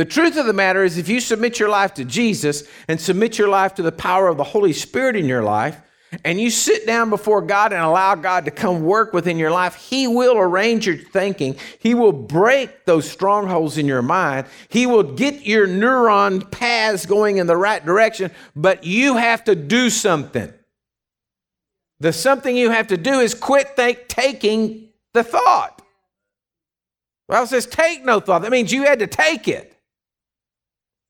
The 0.00 0.06
truth 0.06 0.38
of 0.38 0.46
the 0.46 0.54
matter 0.54 0.82
is, 0.82 0.96
if 0.96 1.10
you 1.10 1.20
submit 1.20 1.58
your 1.58 1.68
life 1.68 1.92
to 1.92 2.06
Jesus 2.06 2.64
and 2.88 2.98
submit 2.98 3.36
your 3.36 3.48
life 3.48 3.74
to 3.74 3.82
the 3.82 3.92
power 3.92 4.28
of 4.28 4.38
the 4.38 4.44
Holy 4.44 4.72
Spirit 4.72 5.14
in 5.14 5.26
your 5.26 5.42
life, 5.42 5.78
and 6.24 6.40
you 6.40 6.48
sit 6.48 6.86
down 6.86 7.10
before 7.10 7.42
God 7.42 7.74
and 7.74 7.82
allow 7.82 8.14
God 8.14 8.46
to 8.46 8.50
come 8.50 8.82
work 8.82 9.12
within 9.12 9.38
your 9.38 9.50
life, 9.50 9.74
He 9.74 10.08
will 10.08 10.38
arrange 10.38 10.86
your 10.86 10.96
thinking. 10.96 11.54
He 11.80 11.92
will 11.92 12.14
break 12.14 12.86
those 12.86 13.10
strongholds 13.10 13.76
in 13.76 13.84
your 13.84 14.00
mind. 14.00 14.46
He 14.70 14.86
will 14.86 15.02
get 15.02 15.42
your 15.46 15.68
neuron 15.68 16.50
paths 16.50 17.04
going 17.04 17.36
in 17.36 17.46
the 17.46 17.58
right 17.58 17.84
direction, 17.84 18.30
but 18.56 18.84
you 18.84 19.18
have 19.18 19.44
to 19.44 19.54
do 19.54 19.90
something. 19.90 20.50
The 21.98 22.14
something 22.14 22.56
you 22.56 22.70
have 22.70 22.86
to 22.86 22.96
do 22.96 23.20
is 23.20 23.34
quit 23.34 23.76
think, 23.76 24.08
taking 24.08 24.88
the 25.12 25.24
thought. 25.24 25.82
Well, 27.28 27.42
it 27.42 27.48
says 27.48 27.66
take 27.66 28.02
no 28.02 28.18
thought. 28.18 28.40
That 28.40 28.50
means 28.50 28.72
you 28.72 28.84
had 28.84 29.00
to 29.00 29.06
take 29.06 29.46
it. 29.46 29.76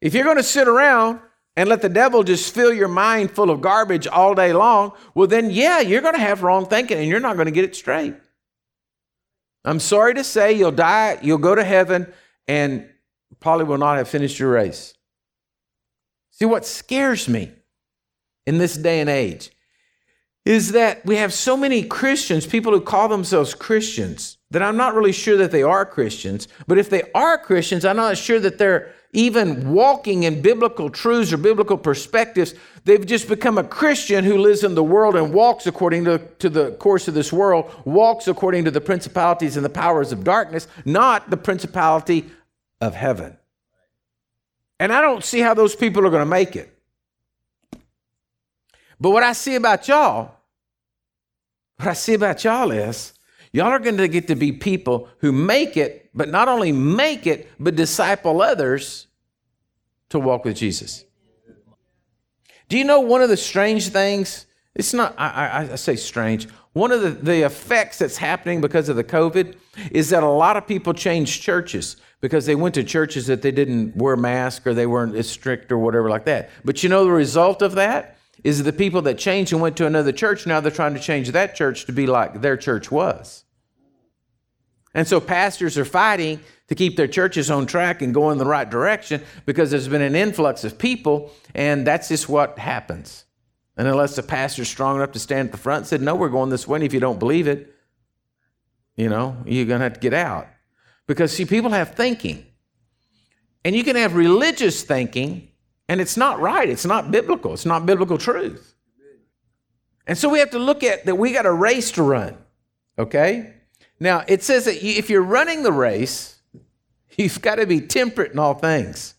If 0.00 0.14
you're 0.14 0.24
going 0.24 0.36
to 0.36 0.42
sit 0.42 0.68
around 0.68 1.20
and 1.56 1.68
let 1.68 1.82
the 1.82 1.88
devil 1.88 2.22
just 2.22 2.54
fill 2.54 2.72
your 2.72 2.88
mind 2.88 3.32
full 3.32 3.50
of 3.50 3.60
garbage 3.60 4.06
all 4.06 4.34
day 4.34 4.52
long, 4.52 4.92
well, 5.14 5.26
then, 5.26 5.50
yeah, 5.50 5.80
you're 5.80 6.00
going 6.00 6.14
to 6.14 6.20
have 6.20 6.42
wrong 6.42 6.66
thinking 6.66 6.98
and 6.98 7.06
you're 7.06 7.20
not 7.20 7.36
going 7.36 7.46
to 7.46 7.52
get 7.52 7.64
it 7.64 7.76
straight. 7.76 8.14
I'm 9.64 9.80
sorry 9.80 10.14
to 10.14 10.24
say 10.24 10.52
you'll 10.52 10.72
die, 10.72 11.18
you'll 11.22 11.38
go 11.38 11.54
to 11.54 11.64
heaven, 11.64 12.12
and 12.48 12.88
probably 13.40 13.66
will 13.66 13.78
not 13.78 13.98
have 13.98 14.08
finished 14.08 14.38
your 14.38 14.50
race. 14.50 14.94
See, 16.30 16.46
what 16.46 16.64
scares 16.64 17.28
me 17.28 17.52
in 18.46 18.58
this 18.58 18.76
day 18.76 19.00
and 19.00 19.10
age 19.10 19.50
is 20.46 20.72
that 20.72 21.04
we 21.04 21.16
have 21.16 21.34
so 21.34 21.56
many 21.56 21.82
Christians, 21.82 22.46
people 22.46 22.72
who 22.72 22.80
call 22.80 23.08
themselves 23.08 23.54
Christians, 23.54 24.38
that 24.50 24.62
I'm 24.62 24.76
not 24.76 24.94
really 24.94 25.12
sure 25.12 25.36
that 25.36 25.50
they 25.50 25.62
are 25.62 25.84
Christians. 25.84 26.48
But 26.66 26.78
if 26.78 26.88
they 26.88 27.02
are 27.14 27.36
Christians, 27.36 27.84
I'm 27.84 27.96
not 27.96 28.16
sure 28.16 28.40
that 28.40 28.56
they're 28.56 28.94
even 29.12 29.72
walking 29.72 30.22
in 30.22 30.40
biblical 30.40 30.88
truths 30.88 31.32
or 31.32 31.36
biblical 31.36 31.76
perspectives. 31.76 32.54
They've 32.84 33.04
just 33.04 33.28
become 33.28 33.58
a 33.58 33.64
Christian 33.64 34.24
who 34.24 34.38
lives 34.38 34.62
in 34.62 34.74
the 34.74 34.84
world 34.84 35.16
and 35.16 35.34
walks 35.34 35.66
according 35.66 36.04
to, 36.04 36.18
to 36.18 36.48
the 36.48 36.72
course 36.72 37.08
of 37.08 37.14
this 37.14 37.32
world, 37.32 37.72
walks 37.84 38.28
according 38.28 38.64
to 38.66 38.70
the 38.70 38.80
principalities 38.80 39.56
and 39.56 39.64
the 39.64 39.70
powers 39.70 40.12
of 40.12 40.22
darkness, 40.22 40.68
not 40.84 41.28
the 41.28 41.36
principality 41.36 42.30
of 42.80 42.94
heaven. 42.94 43.36
And 44.78 44.92
I 44.92 45.00
don't 45.02 45.24
see 45.24 45.40
how 45.40 45.54
those 45.54 45.74
people 45.74 46.06
are 46.06 46.10
going 46.10 46.22
to 46.22 46.26
make 46.26 46.56
it. 46.56 46.74
But 49.00 49.10
what 49.10 49.22
I 49.22 49.32
see 49.32 49.56
about 49.56 49.88
y'all, 49.88 50.36
what 51.76 51.88
I 51.88 51.94
see 51.94 52.14
about 52.14 52.44
y'all 52.44 52.70
is 52.70 53.12
y'all 53.52 53.66
are 53.66 53.78
going 53.78 53.96
to 53.96 54.08
get 54.08 54.28
to 54.28 54.34
be 54.34 54.52
people 54.52 55.08
who 55.18 55.32
make 55.32 55.76
it, 55.76 56.10
but 56.14 56.28
not 56.28 56.48
only 56.48 56.72
make 56.72 57.26
it, 57.26 57.48
but 57.58 57.76
disciple 57.76 58.42
others 58.42 59.06
to 60.10 60.18
walk 60.18 60.44
with 60.44 60.56
Jesus. 60.56 61.04
Do 62.68 62.78
you 62.78 62.84
know 62.84 63.00
one 63.00 63.22
of 63.22 63.28
the 63.28 63.36
strange 63.36 63.88
things? 63.88 64.46
It's 64.74 64.94
not, 64.94 65.14
I, 65.18 65.28
I, 65.28 65.72
I 65.72 65.74
say 65.76 65.96
strange. 65.96 66.48
One 66.72 66.92
of 66.92 67.02
the, 67.02 67.10
the 67.10 67.42
effects 67.42 67.98
that's 67.98 68.16
happening 68.16 68.60
because 68.60 68.88
of 68.88 68.94
the 68.94 69.02
COVID 69.02 69.56
is 69.90 70.10
that 70.10 70.22
a 70.22 70.28
lot 70.28 70.56
of 70.56 70.68
people 70.68 70.94
change 70.94 71.40
churches 71.40 71.96
because 72.20 72.46
they 72.46 72.54
went 72.54 72.76
to 72.76 72.84
churches 72.84 73.26
that 73.26 73.42
they 73.42 73.50
didn't 73.50 73.96
wear 73.96 74.16
masks 74.16 74.64
or 74.66 74.74
they 74.74 74.86
weren't 74.86 75.16
as 75.16 75.28
strict 75.28 75.72
or 75.72 75.78
whatever 75.78 76.08
like 76.08 76.24
that. 76.26 76.50
But 76.64 76.82
you 76.84 76.88
know 76.88 77.04
the 77.04 77.10
result 77.10 77.62
of 77.62 77.74
that? 77.74 78.18
Is 78.44 78.62
the 78.62 78.72
people 78.72 79.02
that 79.02 79.18
changed 79.18 79.52
and 79.52 79.60
went 79.60 79.76
to 79.76 79.86
another 79.86 80.12
church, 80.12 80.46
now 80.46 80.60
they're 80.60 80.70
trying 80.70 80.94
to 80.94 81.00
change 81.00 81.30
that 81.30 81.54
church 81.54 81.84
to 81.86 81.92
be 81.92 82.06
like 82.06 82.40
their 82.40 82.56
church 82.56 82.90
was. 82.90 83.44
And 84.94 85.06
so 85.06 85.20
pastors 85.20 85.78
are 85.78 85.84
fighting 85.84 86.40
to 86.68 86.74
keep 86.74 86.96
their 86.96 87.06
churches 87.06 87.50
on 87.50 87.66
track 87.66 88.02
and 88.02 88.12
going 88.12 88.32
in 88.32 88.38
the 88.38 88.44
right 88.44 88.68
direction 88.68 89.22
because 89.46 89.70
there's 89.70 89.88
been 89.88 90.02
an 90.02 90.16
influx 90.16 90.64
of 90.64 90.78
people, 90.78 91.30
and 91.54 91.86
that's 91.86 92.08
just 92.08 92.28
what 92.28 92.58
happens. 92.58 93.24
And 93.76 93.86
unless 93.86 94.16
the 94.16 94.22
pastor's 94.22 94.68
strong 94.68 94.96
enough 94.96 95.12
to 95.12 95.18
stand 95.18 95.48
at 95.48 95.52
the 95.52 95.58
front 95.58 95.78
and 95.78 95.86
said, 95.86 96.02
No, 96.02 96.14
we're 96.14 96.28
going 96.28 96.50
this 96.50 96.66
way, 96.66 96.76
and 96.76 96.84
if 96.84 96.92
you 96.92 97.00
don't 97.00 97.18
believe 97.18 97.46
it, 97.46 97.74
you 98.96 99.08
know, 99.08 99.36
you're 99.46 99.66
going 99.66 99.78
to 99.78 99.84
have 99.84 99.94
to 99.94 100.00
get 100.00 100.12
out. 100.12 100.48
Because, 101.06 101.32
see, 101.32 101.44
people 101.44 101.70
have 101.70 101.94
thinking. 101.94 102.46
And 103.64 103.74
you 103.74 103.84
can 103.84 103.96
have 103.96 104.14
religious 104.14 104.82
thinking 104.82 105.49
and 105.90 106.00
it's 106.00 106.16
not 106.16 106.38
right. 106.38 106.70
It's 106.70 106.86
not 106.86 107.10
biblical. 107.10 107.52
It's 107.52 107.66
not 107.66 107.84
biblical 107.84 108.16
truth. 108.16 108.76
And 110.06 110.16
so 110.16 110.28
we 110.28 110.38
have 110.38 110.50
to 110.50 110.58
look 110.60 110.84
at 110.84 111.04
that 111.06 111.16
we 111.16 111.32
got 111.32 111.46
a 111.46 111.52
race 111.52 111.90
to 111.92 112.04
run. 112.04 112.38
Okay? 112.96 113.54
Now, 113.98 114.22
it 114.28 114.44
says 114.44 114.66
that 114.66 114.84
if 114.84 115.10
you're 115.10 115.20
running 115.20 115.64
the 115.64 115.72
race, 115.72 116.38
you've 117.18 117.42
got 117.42 117.56
to 117.56 117.66
be 117.66 117.80
temperate 117.80 118.30
in 118.30 118.38
all 118.38 118.54
things. 118.54 119.14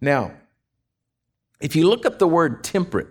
Now, 0.00 0.32
if 1.60 1.76
you 1.76 1.86
look 1.86 2.06
up 2.06 2.18
the 2.18 2.26
word 2.26 2.64
temperate, 2.64 3.08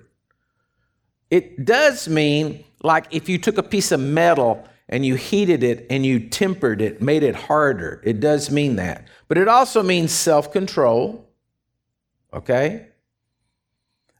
it 1.29 1.65
does 1.65 2.07
mean 2.07 2.63
like 2.81 3.05
if 3.11 3.29
you 3.29 3.37
took 3.37 3.59
a 3.59 3.63
piece 3.63 3.91
of 3.91 3.99
metal 3.99 4.67
and 4.87 5.05
you 5.05 5.13
heated 5.13 5.61
it 5.61 5.85
and 5.91 6.03
you 6.03 6.27
tempered 6.27 6.81
it, 6.81 7.03
made 7.03 7.21
it 7.21 7.35
harder. 7.35 8.01
It 8.03 8.19
does 8.19 8.49
mean 8.49 8.77
that. 8.77 9.07
But 9.27 9.37
it 9.37 9.47
also 9.47 9.83
means 9.83 10.11
self 10.11 10.51
control 10.51 11.28
okay? 12.33 12.87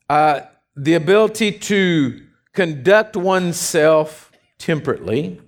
Uh, 0.10 0.42
the 0.76 0.94
ability 0.94 1.52
to 1.52 2.26
conduct 2.54 3.16
oneself 3.16 4.32
temperately. 4.58 5.42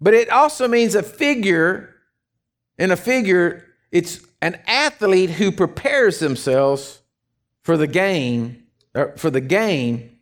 But 0.00 0.14
it 0.14 0.28
also 0.30 0.66
means 0.66 0.94
a 0.94 1.02
figure, 1.02 1.94
in 2.78 2.90
a 2.90 2.96
figure, 2.96 3.64
it's 3.90 4.20
an 4.40 4.60
athlete 4.66 5.30
who 5.30 5.52
prepares 5.52 6.18
themselves 6.18 7.02
for 7.62 7.76
the 7.76 7.86
game, 7.86 8.64
for 9.16 9.30
the 9.30 9.40
game, 9.40 10.18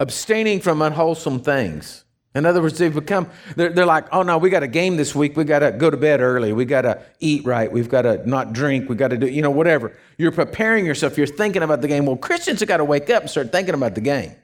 abstaining 0.00 0.60
from 0.60 0.80
unwholesome 0.80 1.40
things. 1.40 2.01
In 2.34 2.46
other 2.46 2.62
words, 2.62 2.78
they've 2.78 2.94
become, 2.94 3.28
they're, 3.56 3.68
they're 3.68 3.86
like, 3.86 4.06
oh 4.10 4.22
no, 4.22 4.38
we 4.38 4.48
got 4.48 4.62
a 4.62 4.68
game 4.68 4.96
this 4.96 5.14
week. 5.14 5.36
We 5.36 5.44
got 5.44 5.58
to 5.58 5.70
go 5.70 5.90
to 5.90 5.98
bed 5.98 6.20
early. 6.20 6.54
We 6.54 6.64
got 6.64 6.82
to 6.82 7.02
eat 7.20 7.44
right. 7.44 7.70
We've 7.70 7.90
got 7.90 8.02
to 8.02 8.26
not 8.28 8.54
drink. 8.54 8.88
We 8.88 8.96
got 8.96 9.08
to 9.08 9.18
do, 9.18 9.26
you 9.26 9.42
know, 9.42 9.50
whatever. 9.50 9.94
You're 10.16 10.32
preparing 10.32 10.86
yourself. 10.86 11.18
You're 11.18 11.26
thinking 11.26 11.62
about 11.62 11.82
the 11.82 11.88
game. 11.88 12.06
Well, 12.06 12.16
Christians 12.16 12.60
have 12.60 12.68
got 12.68 12.78
to 12.78 12.84
wake 12.84 13.10
up 13.10 13.22
and 13.22 13.30
start 13.30 13.52
thinking 13.52 13.74
about 13.74 13.94
the 13.94 14.00
game. 14.00 14.34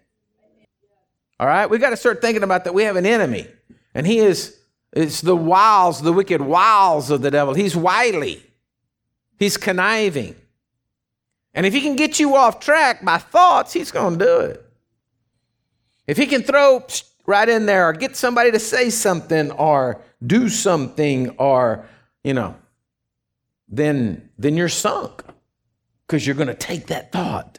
All 1.41 1.47
right? 1.47 1.69
We 1.69 1.79
got 1.79 1.91
to 1.91 1.97
start 1.97 2.21
thinking 2.21 2.43
about 2.43 2.65
that 2.65 2.75
we 2.75 2.83
have 2.83 2.97
an 2.97 3.07
enemy. 3.07 3.47
And 3.95 4.07
he 4.07 4.19
is, 4.19 4.59
it's 4.93 5.23
the 5.23 5.37
wiles, 5.37 6.03
the 6.03 6.13
wicked 6.13 6.43
wiles 6.43 7.11
of 7.11 7.23
the 7.23 7.31
devil. 7.31 7.55
He's 7.55 7.75
wily, 7.75 8.43
he's 9.39 9.57
conniving. 9.57 10.37
And 11.55 11.65
if 11.65 11.73
he 11.73 11.81
can 11.81 11.97
get 11.97 12.21
you 12.21 12.37
off 12.37 12.61
track 12.61 13.05
by 13.05 13.19
thoughts, 13.19 13.73
he's 13.73 13.91
going 13.91 14.19
to 14.19 14.25
do 14.25 14.41
it. 14.41 14.65
If 16.07 16.17
he 16.17 16.27
can 16.27 16.43
throw 16.43 16.87
right 17.29 17.51
in 17.51 17.67
there 17.67 17.87
or 17.87 17.93
get 17.93 18.17
somebody 18.17 18.51
to 18.51 18.59
say 18.59 18.89
something 18.89 19.51
or 19.51 20.01
do 20.27 20.49
something 20.49 21.29
or, 21.37 21.87
you 22.25 22.33
know, 22.33 22.57
then, 23.69 24.31
then 24.39 24.57
you're 24.57 24.71
sunk 24.71 25.23
because 26.07 26.27
you're 26.27 26.35
going 26.35 26.49
to 26.49 26.55
take 26.55 26.87
that 26.87 27.13
thought. 27.13 27.59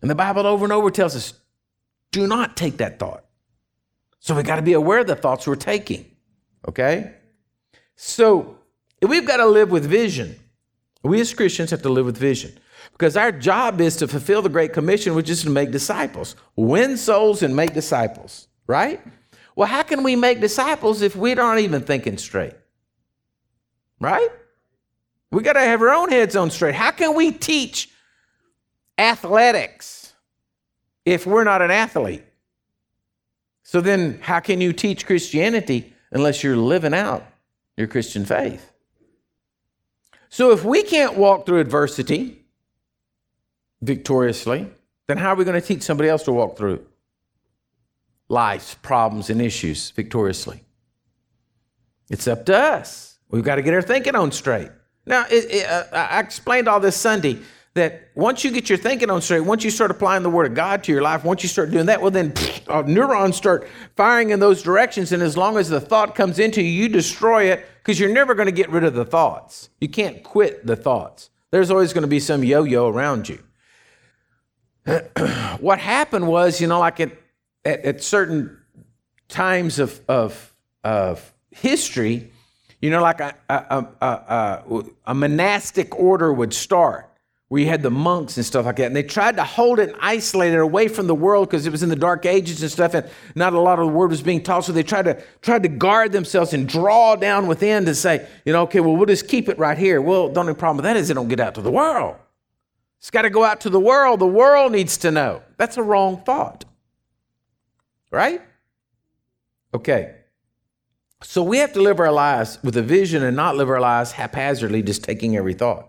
And 0.00 0.10
the 0.10 0.14
Bible 0.14 0.46
over 0.46 0.64
and 0.64 0.72
over 0.72 0.90
tells 0.90 1.14
us 1.14 1.34
do 2.12 2.26
not 2.26 2.56
take 2.56 2.78
that 2.78 2.98
thought. 2.98 3.26
So 4.20 4.34
we 4.34 4.42
got 4.42 4.56
to 4.56 4.62
be 4.62 4.72
aware 4.72 5.00
of 5.00 5.06
the 5.06 5.16
thoughts 5.16 5.46
we're 5.46 5.54
taking. 5.56 6.10
Okay? 6.66 7.12
So 7.94 8.56
we've 9.02 9.26
got 9.26 9.36
to 9.36 9.46
live 9.46 9.70
with 9.70 9.84
vision. 9.84 10.36
We 11.02 11.20
as 11.20 11.34
Christians 11.34 11.72
have 11.72 11.82
to 11.82 11.90
live 11.90 12.06
with 12.06 12.16
vision 12.16 12.58
because 12.92 13.18
our 13.18 13.32
job 13.32 13.82
is 13.82 13.96
to 13.96 14.08
fulfill 14.08 14.40
the 14.40 14.48
Great 14.48 14.72
Commission, 14.72 15.14
which 15.14 15.28
is 15.28 15.42
to 15.42 15.50
make 15.50 15.72
disciples, 15.72 16.36
win 16.56 16.96
souls 16.96 17.42
and 17.42 17.54
make 17.54 17.74
disciples 17.74 18.48
right? 18.66 19.00
Well, 19.54 19.68
how 19.68 19.82
can 19.82 20.02
we 20.02 20.16
make 20.16 20.40
disciples 20.40 21.02
if 21.02 21.14
we 21.14 21.34
aren't 21.34 21.60
even 21.60 21.82
thinking 21.82 22.18
straight? 22.18 22.54
Right? 24.00 24.28
We 25.30 25.42
got 25.42 25.54
to 25.54 25.60
have 25.60 25.80
our 25.80 25.90
own 25.90 26.10
heads 26.10 26.36
on 26.36 26.50
straight. 26.50 26.74
How 26.74 26.90
can 26.90 27.14
we 27.14 27.32
teach 27.32 27.90
athletics 28.98 30.12
if 31.04 31.26
we're 31.26 31.44
not 31.44 31.62
an 31.62 31.70
athlete? 31.70 32.24
So 33.62 33.80
then, 33.80 34.18
how 34.20 34.40
can 34.40 34.60
you 34.60 34.72
teach 34.72 35.06
Christianity 35.06 35.94
unless 36.10 36.42
you're 36.42 36.56
living 36.56 36.92
out 36.92 37.24
your 37.76 37.86
Christian 37.86 38.26
faith? 38.26 38.70
So, 40.28 40.50
if 40.50 40.64
we 40.64 40.82
can't 40.82 41.16
walk 41.16 41.46
through 41.46 41.60
adversity 41.60 42.44
victoriously, 43.80 44.68
then 45.06 45.16
how 45.16 45.30
are 45.30 45.36
we 45.36 45.44
going 45.44 45.60
to 45.60 45.66
teach 45.66 45.82
somebody 45.82 46.08
else 46.10 46.22
to 46.24 46.32
walk 46.32 46.58
through 46.58 46.84
life's 48.32 48.74
problems 48.76 49.28
and 49.28 49.42
issues 49.42 49.90
victoriously. 49.90 50.64
It's 52.08 52.26
up 52.26 52.46
to 52.46 52.56
us. 52.56 53.18
We've 53.28 53.44
got 53.44 53.56
to 53.56 53.62
get 53.62 53.74
our 53.74 53.82
thinking 53.82 54.16
on 54.16 54.32
straight. 54.32 54.70
Now, 55.04 55.26
it, 55.30 55.44
it, 55.50 55.66
uh, 55.68 55.84
I 55.92 56.20
explained 56.20 56.66
all 56.66 56.80
this 56.80 56.96
Sunday 56.96 57.38
that 57.74 58.08
once 58.14 58.42
you 58.42 58.50
get 58.50 58.68
your 58.68 58.78
thinking 58.78 59.10
on 59.10 59.20
straight, 59.20 59.40
once 59.40 59.64
you 59.64 59.70
start 59.70 59.90
applying 59.90 60.22
the 60.22 60.30
Word 60.30 60.46
of 60.46 60.54
God 60.54 60.82
to 60.84 60.92
your 60.92 61.02
life, 61.02 61.24
once 61.24 61.42
you 61.42 61.48
start 61.48 61.70
doing 61.70 61.86
that, 61.86 62.00
well, 62.00 62.10
then 62.10 62.32
neurons 62.86 63.36
start 63.36 63.68
firing 63.96 64.30
in 64.30 64.40
those 64.40 64.62
directions. 64.62 65.12
And 65.12 65.22
as 65.22 65.36
long 65.36 65.58
as 65.58 65.68
the 65.68 65.80
thought 65.80 66.14
comes 66.14 66.38
into 66.38 66.62
you, 66.62 66.84
you 66.84 66.88
destroy 66.88 67.44
it 67.44 67.66
because 67.78 68.00
you're 68.00 68.12
never 68.12 68.34
going 68.34 68.46
to 68.46 68.52
get 68.52 68.70
rid 68.70 68.84
of 68.84 68.94
the 68.94 69.04
thoughts. 69.04 69.68
You 69.80 69.88
can't 69.88 70.22
quit 70.22 70.66
the 70.66 70.76
thoughts. 70.76 71.30
There's 71.50 71.70
always 71.70 71.92
going 71.92 72.02
to 72.02 72.08
be 72.08 72.20
some 72.20 72.44
yo 72.44 72.64
yo 72.64 72.88
around 72.88 73.28
you. 73.28 73.42
what 75.60 75.78
happened 75.78 76.26
was, 76.26 76.60
you 76.60 76.66
know, 76.66 76.80
like 76.80 77.00
it, 77.00 77.21
at, 77.64 77.84
at 77.84 78.02
certain 78.02 78.58
times 79.28 79.78
of, 79.78 80.00
of, 80.08 80.52
of 80.84 81.32
history, 81.50 82.30
you 82.80 82.90
know, 82.90 83.00
like 83.00 83.20
a, 83.20 83.34
a, 83.48 83.86
a, 84.00 84.84
a, 85.06 85.14
monastic 85.14 85.96
order 85.98 86.32
would 86.32 86.52
start 86.52 87.08
where 87.48 87.60
you 87.60 87.68
had 87.68 87.82
the 87.82 87.90
monks 87.90 88.36
and 88.38 88.46
stuff 88.46 88.64
like 88.64 88.76
that. 88.76 88.86
And 88.86 88.96
they 88.96 89.02
tried 89.02 89.36
to 89.36 89.44
hold 89.44 89.78
it 89.78 89.90
and 89.90 89.98
isolate 90.00 90.52
it 90.52 90.58
away 90.58 90.88
from 90.88 91.06
the 91.06 91.14
world 91.14 91.48
because 91.48 91.66
it 91.66 91.70
was 91.70 91.82
in 91.82 91.90
the 91.90 91.96
dark 91.96 92.26
ages 92.26 92.62
and 92.62 92.72
stuff, 92.72 92.94
and 92.94 93.08
not 93.34 93.52
a 93.52 93.60
lot 93.60 93.78
of 93.78 93.86
the 93.86 93.92
word 93.92 94.10
was 94.10 94.22
being 94.22 94.42
taught. 94.42 94.64
So 94.64 94.72
they 94.72 94.82
tried 94.82 95.04
to 95.04 95.22
tried 95.42 95.62
to 95.62 95.68
guard 95.68 96.12
themselves 96.12 96.54
and 96.54 96.66
draw 96.66 97.14
down 97.14 97.46
within 97.46 97.84
to 97.84 97.94
say, 97.94 98.26
you 98.44 98.52
know, 98.52 98.62
okay, 98.62 98.80
well, 98.80 98.96
we'll 98.96 99.06
just 99.06 99.28
keep 99.28 99.48
it 99.48 99.58
right 99.58 99.76
here. 99.78 100.00
Well, 100.00 100.30
the 100.30 100.40
only 100.40 100.54
problem 100.54 100.78
with 100.78 100.84
that 100.84 100.96
is 100.96 101.08
they 101.08 101.14
don't 101.14 101.28
get 101.28 101.40
out 101.40 101.54
to 101.56 101.60
the 101.60 101.70
world. 101.70 102.16
It's 102.98 103.10
got 103.10 103.22
to 103.22 103.30
go 103.30 103.44
out 103.44 103.60
to 103.60 103.70
the 103.70 103.80
world. 103.80 104.20
The 104.20 104.26
world 104.26 104.72
needs 104.72 104.96
to 104.98 105.10
know. 105.10 105.42
That's 105.56 105.76
a 105.76 105.82
wrong 105.82 106.22
thought. 106.24 106.64
Right? 108.12 108.42
Okay. 109.74 110.14
So 111.22 111.42
we 111.42 111.58
have 111.58 111.72
to 111.72 111.80
live 111.80 111.98
our 111.98 112.12
lives 112.12 112.58
with 112.62 112.76
a 112.76 112.82
vision 112.82 113.22
and 113.22 113.36
not 113.36 113.56
live 113.56 113.70
our 113.70 113.80
lives 113.80 114.12
haphazardly, 114.12 114.82
just 114.82 115.02
taking 115.02 115.36
every 115.36 115.54
thought. 115.54 115.88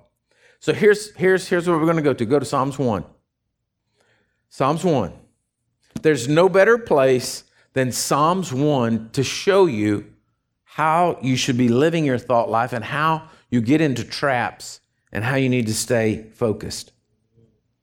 So 0.59 0.73
here's 0.73 1.13
here's 1.15 1.47
here's 1.47 1.67
what 1.67 1.77
we're 1.79 1.85
going 1.85 1.97
to 1.97 2.01
go 2.01 2.13
to. 2.13 2.25
Go 2.25 2.39
to 2.39 2.45
Psalms 2.45 2.79
1. 2.79 3.03
Psalms 4.49 4.83
1. 4.85 5.11
There's 6.01 6.27
no 6.27 6.47
better 6.47 6.77
place 6.77 7.43
than 7.73 7.91
Psalms 7.91 8.53
1 8.53 9.09
to 9.11 9.23
show 9.23 9.65
you 9.65 10.13
how 10.63 11.17
you 11.21 11.35
should 11.35 11.57
be 11.57 11.67
living 11.67 12.05
your 12.05 12.17
thought 12.17 12.49
life 12.49 12.71
and 12.71 12.85
how 12.85 13.29
you 13.49 13.61
get 13.61 13.81
into 13.81 14.03
traps 14.03 14.79
and 15.11 15.23
how 15.23 15.35
you 15.35 15.49
need 15.49 15.67
to 15.67 15.73
stay 15.73 16.29
focused. 16.33 16.91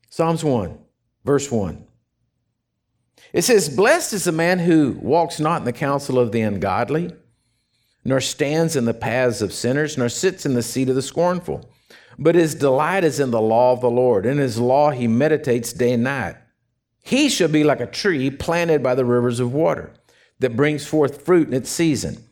Psalms 0.08 0.42
1, 0.42 0.78
verse 1.24 1.50
1. 1.50 1.86
It 3.32 3.42
says, 3.42 3.68
Blessed 3.68 4.12
is 4.12 4.24
the 4.24 4.32
man 4.32 4.58
who 4.58 4.98
walks 5.00 5.38
not 5.38 5.60
in 5.60 5.64
the 5.64 5.72
counsel 5.72 6.18
of 6.18 6.32
the 6.32 6.40
ungodly, 6.40 7.14
nor 8.04 8.20
stands 8.20 8.76
in 8.76 8.86
the 8.86 8.94
paths 8.94 9.42
of 9.42 9.52
sinners, 9.52 9.96
nor 9.96 10.08
sits 10.08 10.44
in 10.44 10.54
the 10.54 10.62
seat 10.62 10.88
of 10.88 10.94
the 10.94 11.02
scornful. 11.02 11.70
But 12.18 12.34
his 12.34 12.54
delight 12.54 13.04
is 13.04 13.20
in 13.20 13.30
the 13.30 13.40
law 13.40 13.72
of 13.72 13.80
the 13.80 13.90
Lord. 13.90 14.26
In 14.26 14.38
his 14.38 14.58
law 14.58 14.90
he 14.90 15.06
meditates 15.06 15.72
day 15.72 15.92
and 15.92 16.04
night. 16.04 16.36
He 17.02 17.28
shall 17.28 17.48
be 17.48 17.64
like 17.64 17.80
a 17.80 17.86
tree 17.86 18.30
planted 18.30 18.82
by 18.82 18.94
the 18.94 19.04
rivers 19.04 19.40
of 19.40 19.54
water, 19.54 19.92
that 20.40 20.56
brings 20.56 20.86
forth 20.86 21.22
fruit 21.22 21.48
in 21.48 21.54
its 21.54 21.70
season, 21.70 22.22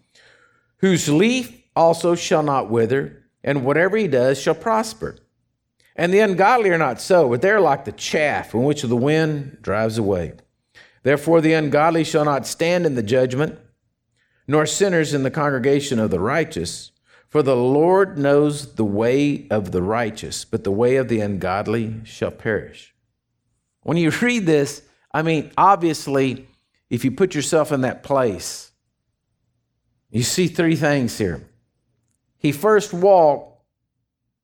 whose 0.78 1.09
leaf 1.09 1.62
also 1.76 2.14
shall 2.14 2.43
not 2.43 2.71
wither, 2.71 3.25
and 3.45 3.64
whatever 3.64 3.97
he 3.97 4.09
does 4.09 4.40
shall 4.40 4.55
prosper. 4.55 5.17
And 5.95 6.12
the 6.12 6.21
ungodly 6.21 6.71
are 6.71 6.78
not 6.78 7.00
so, 7.00 7.28
but 7.28 7.43
they're 7.43 7.61
like 7.61 7.85
the 7.85 7.93
chaff 7.93 8.55
in 8.55 8.64
which 8.64 8.83
the 8.83 8.97
wind 8.97 9.59
drives 9.62 9.99
away. 9.99 10.35
Therefore, 11.09 11.41
the 11.41 11.55
ungodly 11.55 12.05
shall 12.05 12.27
not 12.27 12.47
stand 12.47 12.85
in 12.85 12.95
the 12.95 13.03
judgment, 13.03 13.59
nor 14.47 14.67
sinners 14.67 15.15
in 15.15 15.23
the 15.23 15.31
congregation 15.31 15.99
of 15.99 16.11
the 16.11 16.21
righteous. 16.21 16.93
For 17.31 17.43
the 17.43 17.57
Lord 17.57 18.19
knows 18.19 18.75
the 18.75 18.85
way 18.85 19.47
of 19.50 19.73
the 19.73 19.81
righteous, 19.81 20.45
but 20.45 20.65
the 20.65 20.71
way 20.71 20.97
of 20.97 21.09
the 21.09 21.21
ungodly 21.21 22.03
shall 22.05 22.31
perish. 22.31 22.95
When 23.85 23.97
you 23.97 24.11
read 24.21 24.45
this, 24.45 24.83
I 25.11 25.23
mean, 25.23 25.50
obviously, 25.57 26.47
if 26.91 27.07
you 27.07 27.11
put 27.11 27.35
yourself 27.35 27.73
in 27.73 27.81
that 27.81 28.03
place, 28.03 28.71
you 30.11 30.23
see 30.23 30.47
three 30.47 30.77
things 30.77 31.17
here. 31.17 31.49
He 32.37 32.53
first 32.53 32.93
walked, 32.93 33.62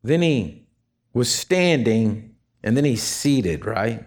then 0.02 0.23
he 0.23 0.66
was 1.12 1.30
standing 1.30 2.37
and 2.62 2.75
then 2.75 2.87
he's 2.87 3.02
seated, 3.02 3.66
right? 3.66 4.06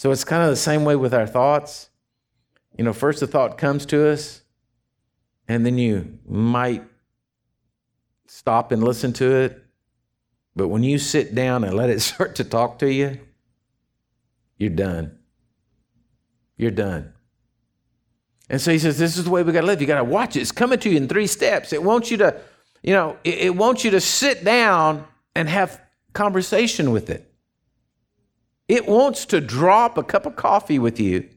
So 0.00 0.10
it's 0.10 0.24
kind 0.24 0.42
of 0.42 0.48
the 0.48 0.56
same 0.56 0.86
way 0.86 0.96
with 0.96 1.12
our 1.12 1.26
thoughts. 1.26 1.90
You 2.78 2.84
know, 2.84 2.94
first 2.94 3.20
the 3.20 3.26
thought 3.26 3.58
comes 3.58 3.84
to 3.84 4.08
us, 4.08 4.40
and 5.46 5.66
then 5.66 5.76
you 5.76 6.18
might 6.26 6.84
stop 8.26 8.72
and 8.72 8.82
listen 8.82 9.12
to 9.12 9.30
it. 9.30 9.62
But 10.56 10.68
when 10.68 10.82
you 10.82 10.96
sit 10.96 11.34
down 11.34 11.64
and 11.64 11.74
let 11.74 11.90
it 11.90 12.00
start 12.00 12.36
to 12.36 12.44
talk 12.44 12.78
to 12.78 12.90
you, 12.90 13.20
you're 14.56 14.70
done. 14.70 15.18
You're 16.56 16.70
done. 16.70 17.12
And 18.48 18.58
so 18.58 18.72
he 18.72 18.78
says, 18.78 18.96
This 18.96 19.18
is 19.18 19.24
the 19.24 19.30
way 19.30 19.42
we 19.42 19.52
got 19.52 19.60
to 19.60 19.66
live. 19.66 19.82
You 19.82 19.86
got 19.86 19.98
to 19.98 20.04
watch 20.04 20.34
it. 20.34 20.40
It's 20.40 20.50
coming 20.50 20.78
to 20.78 20.88
you 20.88 20.96
in 20.96 21.08
three 21.08 21.26
steps. 21.26 21.74
It 21.74 21.82
wants 21.82 22.10
you 22.10 22.16
to, 22.16 22.40
you 22.82 22.94
know, 22.94 23.18
it, 23.22 23.34
it 23.34 23.54
wants 23.54 23.84
you 23.84 23.90
to 23.90 24.00
sit 24.00 24.44
down 24.44 25.06
and 25.36 25.46
have 25.46 25.78
conversation 26.14 26.90
with 26.90 27.10
it. 27.10 27.29
It 28.70 28.86
wants 28.86 29.26
to 29.26 29.40
drop 29.40 29.98
a 29.98 30.04
cup 30.04 30.26
of 30.26 30.36
coffee 30.36 30.78
with 30.78 31.00
you 31.00 31.28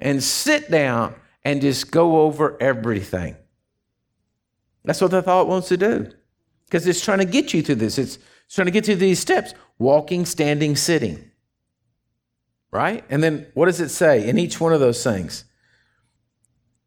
and 0.00 0.22
sit 0.22 0.70
down 0.70 1.14
and 1.44 1.60
just 1.60 1.90
go 1.90 2.22
over 2.22 2.56
everything. 2.62 3.36
That's 4.82 5.02
what 5.02 5.10
the 5.10 5.20
thought 5.20 5.48
wants 5.48 5.68
to 5.68 5.76
do 5.76 6.10
because 6.64 6.86
it's 6.86 7.04
trying 7.04 7.18
to 7.18 7.26
get 7.26 7.52
you 7.52 7.60
through 7.60 7.74
this. 7.74 7.98
It's, 7.98 8.16
it's 8.46 8.54
trying 8.54 8.68
to 8.68 8.70
get 8.70 8.86
through 8.86 8.96
these 8.96 9.20
steps 9.20 9.52
walking, 9.78 10.24
standing, 10.24 10.74
sitting. 10.74 11.30
Right? 12.70 13.04
And 13.10 13.22
then 13.22 13.48
what 13.52 13.66
does 13.66 13.78
it 13.82 13.90
say 13.90 14.26
in 14.26 14.38
each 14.38 14.58
one 14.58 14.72
of 14.72 14.80
those 14.80 15.04
things? 15.04 15.44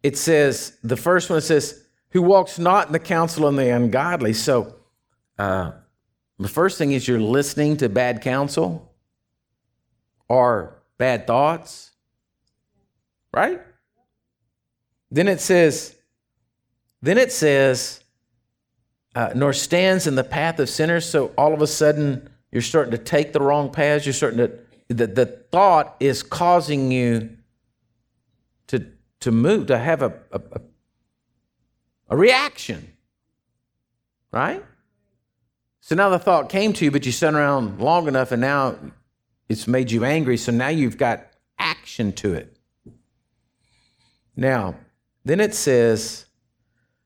It 0.02 0.18
says, 0.18 0.80
the 0.84 0.98
first 0.98 1.30
one 1.30 1.42
says, 1.42 1.86
who 2.10 2.24
walks 2.24 2.58
not 2.58 2.88
in 2.88 2.94
the 2.94 2.98
counsel 2.98 3.46
of 3.46 3.56
the 3.56 3.70
ungodly. 3.70 4.34
So, 4.34 4.78
uh, 5.38 5.74
the 6.40 6.48
first 6.48 6.80
thing 6.80 6.92
is 6.92 7.08
you're 7.08 7.20
listening 7.20 7.78
to 7.78 7.88
bad 7.88 8.24
counsel 8.24 8.95
or 10.28 10.82
bad 10.98 11.28
thoughts, 11.28 11.92
right? 13.34 13.62
Then 15.12 15.28
it 15.28 15.40
says, 15.40 15.96
then 17.02 17.18
it 17.18 17.32
says, 17.32 18.04
uh, 19.16 19.32
nor 19.36 19.54
stands 19.54 20.08
in 20.08 20.16
the 20.16 20.24
path 20.24 20.60
of 20.60 20.70
sinners. 20.70 21.08
So 21.08 21.32
all 21.38 21.54
of 21.54 21.62
a 21.62 21.68
sudden, 21.68 22.30
you're 22.52 22.62
starting 22.62 22.92
to 22.92 22.98
take 22.98 23.34
the 23.34 23.40
wrong 23.40 23.72
paths. 23.72 24.06
You're 24.06 24.14
starting 24.14 24.40
to, 24.40 24.52
the, 24.90 25.08
the 25.08 25.26
thought 25.26 25.96
is 26.00 26.24
causing 26.24 26.92
you 26.92 27.30
to, 28.68 28.86
to 29.22 29.32
move, 29.32 29.68
to 29.68 29.78
have 29.78 30.02
a, 30.02 30.14
a, 30.32 30.42
a 32.10 32.18
reaction, 32.18 32.94
right? 34.32 34.64
So 35.82 35.96
now 35.96 36.10
the 36.10 36.20
thought 36.20 36.50
came 36.50 36.74
to 36.74 36.86
you, 36.86 36.92
but 36.92 37.06
you 37.06 37.12
sat 37.12 37.34
around 37.34 37.80
long 37.80 38.08
enough 38.08 38.32
and 38.32 38.42
now 38.42 38.76
it's 39.50 39.68
made 39.68 39.92
you 39.92 40.04
angry. 40.04 40.38
So 40.38 40.52
now 40.52 40.70
you've 40.70 40.98
got 40.98 41.28
action 41.60 42.12
to 42.14 42.34
it. 42.34 42.58
Now, 44.36 44.76
then 45.24 45.40
it 45.40 45.54
says, 45.54 46.26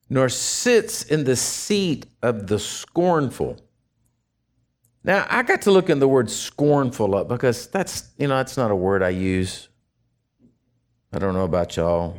nor 0.10 0.30
sits 0.30 1.04
in 1.04 1.24
the 1.24 1.36
seat 1.36 2.08
of 2.22 2.48
the 2.48 2.60
scornful. 2.60 3.60
Now, 5.04 5.26
I 5.30 5.44
got 5.44 5.62
to 5.64 5.72
look 5.72 5.90
in 5.90 6.00
the 6.00 6.08
word 6.08 6.30
scornful 6.30 7.16
up 7.16 7.28
because 7.28 7.68
that's, 7.68 8.10
you 8.18 8.28
know, 8.28 8.38
that's 8.38 8.58
not 8.58 8.72
a 8.72 8.76
word 8.76 9.04
I 9.04 9.10
use. 9.10 9.70
I 11.14 11.20
don't 11.20 11.34
know 11.34 11.46
about 11.46 11.78
y'all, 11.78 12.18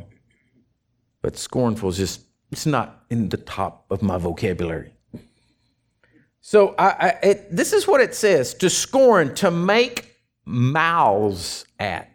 but 1.21 1.37
scornful 1.37 1.89
is 1.89 1.97
just, 1.97 2.21
it's 2.51 2.65
not 2.65 3.05
in 3.09 3.29
the 3.29 3.37
top 3.37 3.85
of 3.91 4.01
my 4.01 4.17
vocabulary. 4.17 4.93
So 6.41 6.73
I, 6.77 6.87
I, 6.87 7.07
it, 7.23 7.55
this 7.55 7.71
is 7.71 7.87
what 7.87 8.01
it 8.01 8.15
says 8.15 8.53
to 8.55 8.69
scorn, 8.69 9.35
to 9.35 9.51
make 9.51 10.10
mouths 10.45 11.65
at, 11.79 12.09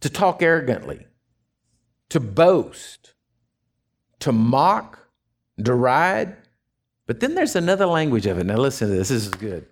to 0.00 0.10
talk 0.10 0.42
arrogantly, 0.42 1.06
to 2.08 2.20
boast, 2.20 3.14
to 4.20 4.32
mock, 4.32 4.98
deride. 5.60 6.36
But 7.06 7.20
then 7.20 7.34
there's 7.34 7.56
another 7.56 7.86
language 7.86 8.26
of 8.26 8.38
it. 8.38 8.44
Now 8.44 8.56
listen 8.56 8.88
to 8.88 8.94
this. 8.94 9.08
This 9.08 9.26
is 9.26 9.28
good. 9.28 9.66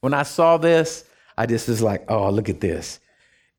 When 0.00 0.14
I 0.14 0.22
saw 0.22 0.56
this, 0.56 1.04
I 1.36 1.46
just 1.46 1.68
was 1.68 1.82
like, 1.82 2.04
oh, 2.10 2.30
look 2.30 2.48
at 2.48 2.60
this. 2.60 3.00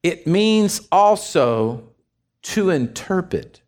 It 0.04 0.28
means 0.28 0.88
also 0.92 1.90
to 2.44 2.70
interpret, 2.70 3.62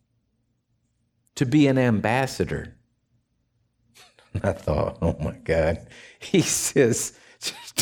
to 1.35 1.45
be 1.45 1.67
an 1.67 1.77
ambassador 1.77 2.77
I 4.43 4.53
thought, 4.53 4.97
oh 5.01 5.15
my 5.19 5.33
God. 5.43 5.87
He 6.19 6.41
says, 6.41 7.13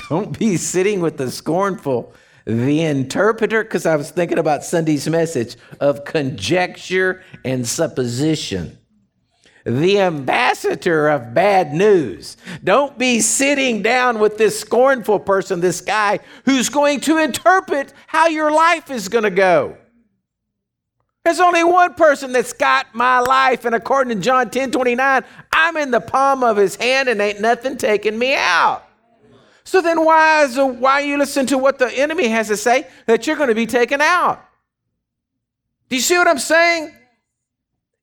don't 0.10 0.38
be 0.38 0.58
sitting 0.58 1.02
with 1.02 1.18
the 1.18 1.32
scornful, 1.32 2.14
the 2.46 2.82
interpreter, 2.82 3.64
because 3.64 3.86
I 3.86 3.96
was 3.96 4.12
thinking 4.12 4.38
about 4.38 4.64
Sunday's 4.64 5.08
message 5.10 5.56
of 5.80 6.06
conjecture 6.06 7.24
and 7.44 7.68
supposition. 7.68 8.78
The 9.66 10.00
ambassador 10.00 11.10
of 11.10 11.34
bad 11.34 11.74
news. 11.74 12.38
Don't 12.64 13.00
be 13.00 13.20
sitting 13.20 13.82
down 13.82 14.20
with 14.20 14.38
this 14.38 14.60
scornful 14.60 15.20
person, 15.20 15.60
this 15.60 15.82
guy 15.82 16.20
who's 16.46 16.70
going 16.70 17.00
to 17.02 17.18
interpret 17.18 17.92
how 18.06 18.28
your 18.28 18.52
life 18.52 18.92
is 18.92 19.10
going 19.10 19.24
to 19.24 19.32
go. 19.32 19.76
There's 21.26 21.40
only 21.40 21.64
one 21.64 21.96
person 21.96 22.32
that's 22.32 22.54
got 22.54 22.94
my 22.94 23.20
life, 23.20 23.66
and 23.66 23.74
according 23.74 24.16
to 24.16 24.24
John 24.24 24.52
10 24.52 24.70
29, 24.70 25.24
I'm 25.52 25.78
in 25.78 25.90
the 25.90 26.00
palm 26.00 26.44
of 26.44 26.56
his 26.56 26.76
hand 26.76 27.10
and 27.10 27.20
ain't 27.20 27.42
nothing 27.42 27.78
taking 27.78 28.20
me 28.20 28.36
out. 28.36 28.84
So 29.76 29.82
then 29.82 30.06
why 30.06 30.44
is 30.44 30.58
why 30.58 31.02
you 31.02 31.18
listen 31.18 31.48
to 31.48 31.58
what 31.58 31.80
the 31.80 31.92
enemy 31.92 32.30
has 32.30 32.48
to 32.48 32.56
say 32.56 32.88
that 33.08 33.28
you're 33.28 33.36
going 33.36 33.50
to 33.50 33.56
be 33.56 33.66
taken 33.66 34.00
out? 34.00 34.42
Do 35.90 35.98
you 35.98 36.02
see 36.02 36.18
what 36.18 36.30
I'm 36.30 36.40
saying? 36.40 36.96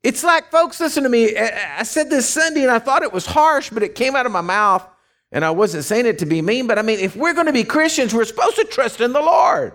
It's 0.03 0.23
like, 0.23 0.51
folks, 0.51 0.81
listen 0.81 1.03
to 1.05 1.09
me. 1.09 1.35
I 1.35 1.83
said 1.85 2.11
this 2.11 2.29
Sunday 2.29 2.61
and 2.61 2.71
I 2.71 2.79
thought 2.79 3.03
it 3.03 3.11
was 3.11 3.25
harsh, 3.25 3.71
but 3.71 3.83
it 3.83 3.95
came 3.95 4.15
out 4.15 4.27
of 4.27 4.33
my 4.33 4.43
mouth. 4.43 4.87
And 5.31 5.47
I 5.47 5.51
wasn't 5.51 5.85
saying 5.85 6.05
it 6.05 6.19
to 6.19 6.27
be 6.27 6.43
mean, 6.43 6.67
but 6.67 6.79
I 6.79 6.83
mean, 6.83 6.99
if 6.99 7.17
we're 7.17 7.33
going 7.33 7.47
to 7.47 7.55
be 7.55 7.65
Christians, 7.65 8.13
we're 8.13 8.27
supposed 8.27 8.57
to 8.57 8.65
trust 8.65 9.01
in 9.01 9.15
the 9.15 9.23
Lord 9.23 9.73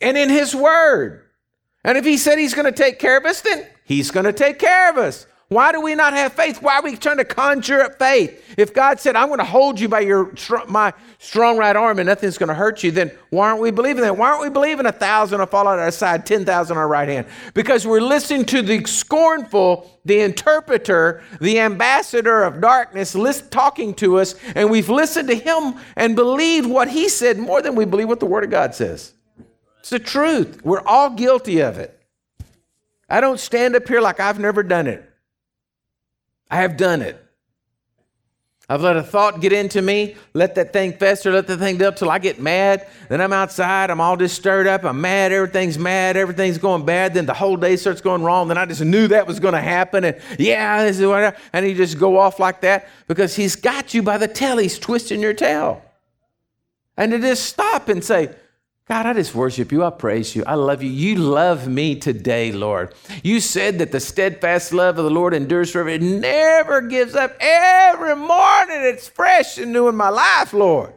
and 0.00 0.18
in 0.18 0.30
His 0.30 0.52
Word. 0.52 1.26
And 1.84 1.96
if 1.96 2.04
he 2.04 2.16
said 2.16 2.40
he's 2.40 2.54
going 2.54 2.66
to 2.66 2.72
take 2.72 2.98
care 2.98 3.16
of 3.16 3.24
us, 3.24 3.40
then 3.40 3.68
he's 3.84 4.10
going 4.10 4.26
to 4.26 4.32
take 4.32 4.58
care 4.58 4.90
of 4.90 4.98
us. 4.98 5.28
Why 5.50 5.72
do 5.72 5.80
we 5.80 5.96
not 5.96 6.12
have 6.12 6.32
faith? 6.34 6.62
Why 6.62 6.76
are 6.76 6.82
we 6.82 6.96
trying 6.96 7.16
to 7.16 7.24
conjure 7.24 7.82
up 7.82 7.98
faith? 7.98 8.54
If 8.56 8.72
God 8.72 9.00
said, 9.00 9.16
I'm 9.16 9.26
going 9.26 9.40
to 9.40 9.44
hold 9.44 9.80
you 9.80 9.88
by 9.88 9.98
your 9.98 10.32
my 10.68 10.92
strong 11.18 11.58
right 11.58 11.74
arm 11.74 11.98
and 11.98 12.06
nothing's 12.06 12.38
going 12.38 12.50
to 12.50 12.54
hurt 12.54 12.84
you, 12.84 12.92
then 12.92 13.10
why 13.30 13.48
aren't 13.48 13.60
we 13.60 13.72
believing 13.72 14.04
that? 14.04 14.16
Why 14.16 14.28
aren't 14.30 14.42
we 14.42 14.48
believing 14.48 14.86
a 14.86 14.92
thousand 14.92 15.40
will 15.40 15.46
fall 15.46 15.68
at 15.68 15.80
our 15.80 15.90
side, 15.90 16.24
10,000 16.24 16.76
on 16.76 16.80
our 16.80 16.86
right 16.86 17.08
hand? 17.08 17.26
Because 17.52 17.84
we're 17.84 18.00
listening 18.00 18.44
to 18.44 18.62
the 18.62 18.84
scornful, 18.84 19.90
the 20.04 20.20
interpreter, 20.20 21.20
the 21.40 21.58
ambassador 21.58 22.44
of 22.44 22.60
darkness 22.60 23.16
list, 23.16 23.50
talking 23.50 23.92
to 23.94 24.20
us, 24.20 24.36
and 24.54 24.70
we've 24.70 24.88
listened 24.88 25.28
to 25.30 25.34
him 25.34 25.74
and 25.96 26.14
believed 26.14 26.70
what 26.70 26.88
he 26.88 27.08
said 27.08 27.38
more 27.38 27.60
than 27.60 27.74
we 27.74 27.84
believe 27.84 28.06
what 28.06 28.20
the 28.20 28.26
Word 28.26 28.44
of 28.44 28.50
God 28.50 28.72
says. 28.72 29.14
It's 29.80 29.90
the 29.90 29.98
truth. 29.98 30.64
We're 30.64 30.86
all 30.86 31.10
guilty 31.10 31.58
of 31.58 31.76
it. 31.76 32.00
I 33.08 33.20
don't 33.20 33.40
stand 33.40 33.74
up 33.74 33.88
here 33.88 34.00
like 34.00 34.20
I've 34.20 34.38
never 34.38 34.62
done 34.62 34.86
it. 34.86 35.09
I 36.50 36.56
have 36.56 36.76
done 36.76 37.02
it. 37.02 37.24
I've 38.70 38.82
let 38.82 38.96
a 38.96 39.02
thought 39.02 39.40
get 39.40 39.52
into 39.52 39.82
me, 39.82 40.14
let 40.32 40.54
that 40.54 40.72
thing 40.72 40.92
fester, 40.92 41.32
let 41.32 41.48
that 41.48 41.56
thing 41.56 41.82
up 41.82 41.96
till 41.96 42.08
I 42.08 42.20
get 42.20 42.38
mad. 42.38 42.86
Then 43.08 43.20
I'm 43.20 43.32
outside, 43.32 43.90
I'm 43.90 44.00
all 44.00 44.16
just 44.16 44.36
stirred 44.36 44.68
up, 44.68 44.84
I'm 44.84 45.00
mad, 45.00 45.32
everything's 45.32 45.76
mad, 45.76 46.16
everything's 46.16 46.56
going 46.56 46.84
bad. 46.84 47.12
Then 47.12 47.26
the 47.26 47.34
whole 47.34 47.56
day 47.56 47.74
starts 47.74 48.00
going 48.00 48.22
wrong. 48.22 48.46
Then 48.46 48.58
I 48.58 48.66
just 48.66 48.80
knew 48.80 49.08
that 49.08 49.26
was 49.26 49.40
going 49.40 49.54
to 49.54 49.60
happen. 49.60 50.04
And 50.04 50.20
yeah, 50.38 50.84
this 50.84 51.00
is 51.00 51.06
what, 51.06 51.36
and 51.52 51.66
you 51.66 51.74
just 51.74 51.98
go 51.98 52.16
off 52.16 52.38
like 52.38 52.60
that 52.60 52.88
because 53.08 53.34
he's 53.34 53.56
got 53.56 53.92
you 53.92 54.04
by 54.04 54.18
the 54.18 54.28
tail. 54.28 54.58
He's 54.58 54.78
twisting 54.78 55.20
your 55.20 55.34
tail. 55.34 55.82
And 56.96 57.10
to 57.10 57.18
just 57.18 57.46
stop 57.46 57.88
and 57.88 58.04
say, 58.04 58.32
God, 58.90 59.06
I 59.06 59.12
just 59.12 59.36
worship 59.36 59.70
you. 59.70 59.84
I 59.84 59.90
praise 59.90 60.34
you. 60.34 60.42
I 60.44 60.54
love 60.54 60.82
you. 60.82 60.90
You 60.90 61.14
love 61.14 61.68
me 61.68 61.94
today, 61.94 62.50
Lord. 62.50 62.92
You 63.22 63.38
said 63.38 63.78
that 63.78 63.92
the 63.92 64.00
steadfast 64.00 64.72
love 64.72 64.98
of 64.98 65.04
the 65.04 65.12
Lord 65.12 65.32
endures 65.32 65.70
forever. 65.70 65.90
It 65.90 66.02
never 66.02 66.80
gives 66.80 67.14
up. 67.14 67.36
Every 67.38 68.16
morning 68.16 68.78
it's 68.80 69.06
fresh 69.06 69.58
and 69.58 69.72
new 69.72 69.86
in 69.86 69.94
my 69.94 70.08
life, 70.08 70.52
Lord. 70.52 70.92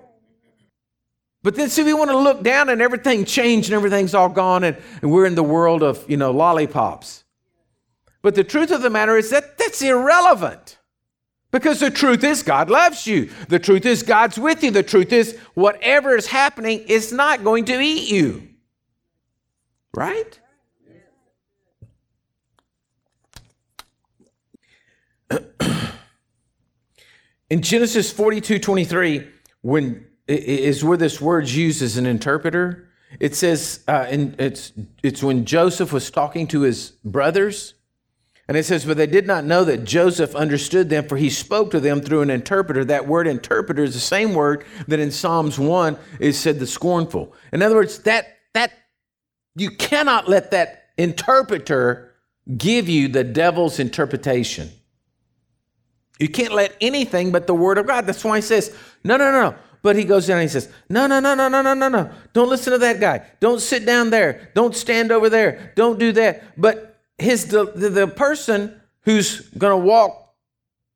But 1.44 1.54
then, 1.54 1.70
see, 1.70 1.84
we 1.84 1.94
want 1.94 2.10
to 2.10 2.18
look 2.18 2.42
down 2.42 2.70
and 2.70 2.82
everything 2.82 3.26
changed 3.26 3.70
and 3.70 3.76
everything's 3.76 4.16
all 4.16 4.30
gone 4.30 4.64
and, 4.64 4.76
and 5.04 5.12
we're 5.12 5.28
in 5.28 5.36
the 5.36 5.44
world 5.44 5.84
of, 5.84 6.04
you 6.10 6.18
know, 6.18 6.32
lollipops. 6.32 7.24
But 8.24 8.34
the 8.34 8.44
truth 8.44 8.72
of 8.72 8.82
the 8.82 8.90
matter 8.90 9.18
is 9.18 9.30
that 9.30 9.60
that's 9.60 9.84
irrelevant. 9.84 10.80
Because 11.54 11.80
the 11.80 11.92
truth 11.92 12.24
is, 12.24 12.44
God 12.44 12.70
loves 12.72 13.08
you. 13.08 13.30
The 13.48 13.60
truth 13.60 13.86
is, 13.86 14.02
God's 14.04 14.40
with 14.40 14.64
you. 14.64 14.72
The 14.72 14.82
truth 14.82 15.14
is, 15.14 15.38
whatever 15.54 16.18
is 16.18 16.26
happening 16.26 16.80
is 16.88 17.14
not 17.14 17.44
going 17.44 17.66
to 17.66 17.80
eat 17.80 18.12
you. 18.12 18.50
Right? 19.94 20.40
In 27.52 27.62
Genesis 27.62 28.12
42 28.12 28.58
23, 28.58 29.28
when 29.62 30.08
is 30.28 30.84
where 30.84 30.98
this 30.98 31.22
word's 31.22 31.56
used 31.56 31.82
as 31.84 31.98
an 31.98 32.06
interpreter. 32.08 32.90
It 33.20 33.36
says, 33.36 33.84
uh, 33.88 34.08
and 34.10 34.40
it's, 34.40 34.72
it's 35.04 35.22
when 35.22 35.46
Joseph 35.46 35.94
was 35.94 36.10
talking 36.10 36.48
to 36.48 36.62
his 36.62 36.94
brothers 37.06 37.76
and 38.54 38.60
it 38.60 38.66
says, 38.66 38.86
But 38.86 38.98
they 38.98 39.08
did 39.08 39.26
not 39.26 39.46
know 39.46 39.64
that 39.64 39.84
Joseph 39.84 40.36
understood 40.36 40.88
them, 40.88 41.08
for 41.08 41.18
he 41.18 41.32
spoke 41.32 41.72
to 41.72 41.80
them 41.80 42.02
through 42.02 42.22
an 42.22 42.30
interpreter. 42.30 42.86
That 42.86 43.08
word 43.08 43.26
interpreter 43.26 43.84
is 43.84 43.96
the 43.96 44.00
same 44.00 44.36
word 44.36 44.64
that 44.88 45.00
in 45.00 45.10
Psalms 45.10 45.58
1 45.58 45.98
is 46.20 46.40
said 46.40 46.60
the 46.60 46.68
scornful. 46.68 47.34
In 47.52 47.64
other 47.64 47.74
words, 47.74 47.98
that 48.04 48.28
that 48.54 48.72
you 49.56 49.72
cannot 49.72 50.30
let 50.30 50.52
that 50.52 50.90
interpreter 51.00 52.14
give 52.56 52.88
you 52.88 53.08
the 53.08 53.24
devil's 53.24 53.80
interpretation. 53.80 54.70
You 56.20 56.30
can't 56.30 56.54
let 56.54 56.78
anything 56.80 57.32
but 57.32 57.48
the 57.48 57.56
word 57.56 57.80
of 57.80 57.88
God. 57.88 58.06
That's 58.06 58.24
why 58.24 58.36
he 58.36 58.44
says, 58.44 58.78
No, 59.04 59.18
no, 59.18 59.32
no, 59.32 59.50
no. 59.50 59.56
But 59.82 59.96
he 59.96 60.04
goes 60.04 60.28
down 60.28 60.38
and 60.38 60.48
he 60.48 60.54
says, 60.54 60.72
No, 60.90 61.08
no, 61.08 61.20
no, 61.20 61.34
no, 61.34 61.48
no, 61.48 61.64
no, 61.64 61.74
no, 61.74 61.90
no. 61.90 62.12
Don't 62.34 62.50
listen 62.50 62.72
to 62.74 62.78
that 62.78 63.00
guy. 63.00 63.26
Don't 63.40 63.62
sit 63.62 63.84
down 63.84 64.12
there. 64.12 64.52
Don't 64.54 64.76
stand 64.76 65.12
over 65.12 65.28
there. 65.28 65.74
Don't 65.76 65.98
do 65.98 66.12
that. 66.12 66.62
But 66.62 66.93
his 67.24 67.48
the, 67.48 67.66
the 67.66 68.08
person 68.08 68.80
who's 69.02 69.42
going 69.50 69.72
to 69.72 69.86
walk 69.86 70.34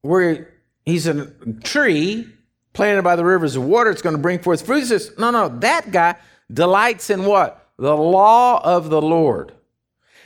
where 0.01 0.53
he's 0.85 1.07
a 1.07 1.25
tree 1.63 2.27
planted 2.73 3.03
by 3.03 3.15
the 3.15 3.25
rivers 3.25 3.55
of 3.55 3.63
water, 3.63 3.89
it's 3.89 4.01
going 4.01 4.15
to 4.15 4.21
bring 4.21 4.39
forth 4.39 4.65
fruit. 4.65 4.79
He 4.79 4.85
says, 4.85 5.11
no, 5.17 5.31
no, 5.31 5.49
that 5.59 5.91
guy 5.91 6.15
delights 6.51 7.09
in 7.09 7.25
what? 7.25 7.69
The 7.77 7.95
law 7.95 8.61
of 8.63 8.89
the 8.89 9.01
Lord. 9.01 9.53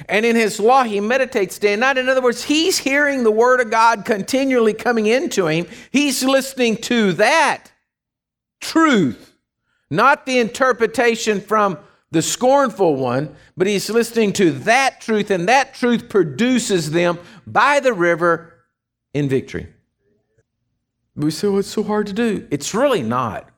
And 0.10 0.26
in 0.26 0.36
his 0.36 0.60
law, 0.60 0.84
he 0.84 1.00
meditates 1.00 1.60
day 1.60 1.74
and 1.74 1.82
night. 1.82 1.98
In 1.98 2.10
other 2.10 2.22
words, 2.22 2.44
he's 2.44 2.80
hearing 2.80 3.24
the 3.24 3.32
word 3.32 3.60
of 3.60 3.70
God 3.70 4.04
continually 4.04 4.74
coming 4.74 5.06
into 5.06 5.48
him. 5.48 5.68
He's 5.92 6.24
listening 6.24 6.78
to 6.78 7.14
that 7.14 7.72
truth, 8.60 9.34
not 9.90 10.26
the 10.26 10.40
interpretation 10.40 11.40
from 11.40 11.78
the 12.12 12.22
scornful 12.22 12.96
one, 12.96 13.36
but 13.56 13.68
he's 13.68 13.90
listening 13.90 14.34
to 14.34 14.52
that 14.52 15.00
truth, 15.02 15.32
and 15.32 15.48
that 15.48 15.74
truth 15.74 16.10
produces 16.10 16.92
them 16.92 17.18
by 17.48 17.80
the 17.80 17.94
river 17.94 18.54
in 19.14 19.30
victory. 19.30 19.68
We 21.16 21.32
say, 21.32 21.48
well, 21.48 21.60
it's 21.60 21.70
so 21.70 21.84
hard 21.84 22.08
to 22.08 22.14
do. 22.14 22.48
It's 22.52 22.74
really 22.74 23.02
not. 23.02 23.50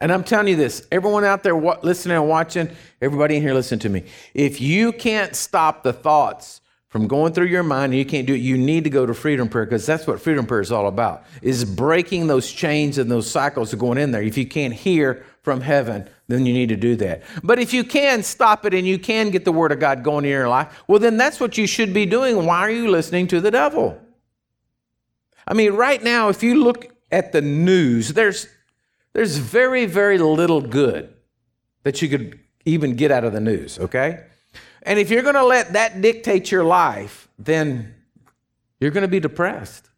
And 0.00 0.10
I'm 0.10 0.24
telling 0.24 0.48
you 0.48 0.56
this 0.56 0.86
everyone 0.90 1.24
out 1.24 1.42
there 1.42 1.54
listening 1.54 2.16
and 2.16 2.28
watching, 2.28 2.70
everybody 3.02 3.36
in 3.36 3.42
here, 3.42 3.52
listen 3.52 3.78
to 3.80 3.88
me. 3.88 4.04
If 4.32 4.60
you 4.60 4.92
can't 4.92 5.36
stop 5.36 5.82
the 5.82 5.92
thoughts 5.92 6.62
from 6.88 7.06
going 7.06 7.32
through 7.32 7.46
your 7.46 7.62
mind 7.62 7.92
and 7.92 7.98
you 7.98 8.06
can't 8.06 8.26
do 8.26 8.34
it, 8.34 8.38
you 8.38 8.56
need 8.56 8.84
to 8.84 8.90
go 8.90 9.04
to 9.06 9.14
freedom 9.14 9.48
prayer 9.48 9.66
because 9.66 9.84
that's 9.86 10.06
what 10.06 10.20
freedom 10.20 10.46
prayer 10.46 10.62
is 10.62 10.72
all 10.72 10.88
about, 10.88 11.24
is 11.42 11.64
breaking 11.64 12.26
those 12.26 12.50
chains 12.50 12.96
and 12.98 13.10
those 13.10 13.30
cycles 13.30 13.72
of 13.72 13.78
going 13.78 13.98
in 13.98 14.10
there. 14.10 14.22
If 14.22 14.38
you 14.38 14.46
can't 14.46 14.74
hear 14.74 15.24
from 15.42 15.60
heaven, 15.60 16.08
then 16.30 16.46
you 16.46 16.52
need 16.52 16.68
to 16.68 16.76
do 16.76 16.96
that. 16.96 17.22
But 17.42 17.58
if 17.58 17.72
you 17.72 17.84
can 17.84 18.22
stop 18.22 18.64
it 18.64 18.74
and 18.74 18.86
you 18.86 18.98
can 18.98 19.30
get 19.30 19.44
the 19.44 19.52
Word 19.52 19.72
of 19.72 19.80
God 19.80 20.02
going 20.02 20.24
in 20.24 20.30
your 20.30 20.48
life, 20.48 20.82
well, 20.86 20.98
then 20.98 21.16
that's 21.16 21.40
what 21.40 21.58
you 21.58 21.66
should 21.66 21.92
be 21.92 22.06
doing. 22.06 22.46
Why 22.46 22.60
are 22.60 22.70
you 22.70 22.90
listening 22.90 23.26
to 23.28 23.40
the 23.40 23.50
devil? 23.50 24.00
I 25.46 25.54
mean, 25.54 25.72
right 25.72 26.02
now, 26.02 26.28
if 26.28 26.42
you 26.42 26.62
look 26.62 26.94
at 27.10 27.32
the 27.32 27.40
news, 27.40 28.12
there's, 28.12 28.46
there's 29.12 29.38
very, 29.38 29.86
very 29.86 30.18
little 30.18 30.60
good 30.60 31.12
that 31.82 32.00
you 32.00 32.08
could 32.08 32.38
even 32.64 32.94
get 32.94 33.10
out 33.10 33.24
of 33.24 33.32
the 33.32 33.40
news, 33.40 33.78
okay? 33.78 34.24
And 34.82 34.98
if 34.98 35.10
you're 35.10 35.22
going 35.22 35.34
to 35.34 35.44
let 35.44 35.72
that 35.72 36.00
dictate 36.00 36.50
your 36.50 36.64
life, 36.64 37.28
then 37.38 37.94
you're 38.78 38.90
going 38.90 39.02
to 39.02 39.08
be 39.08 39.20
depressed. 39.20 39.89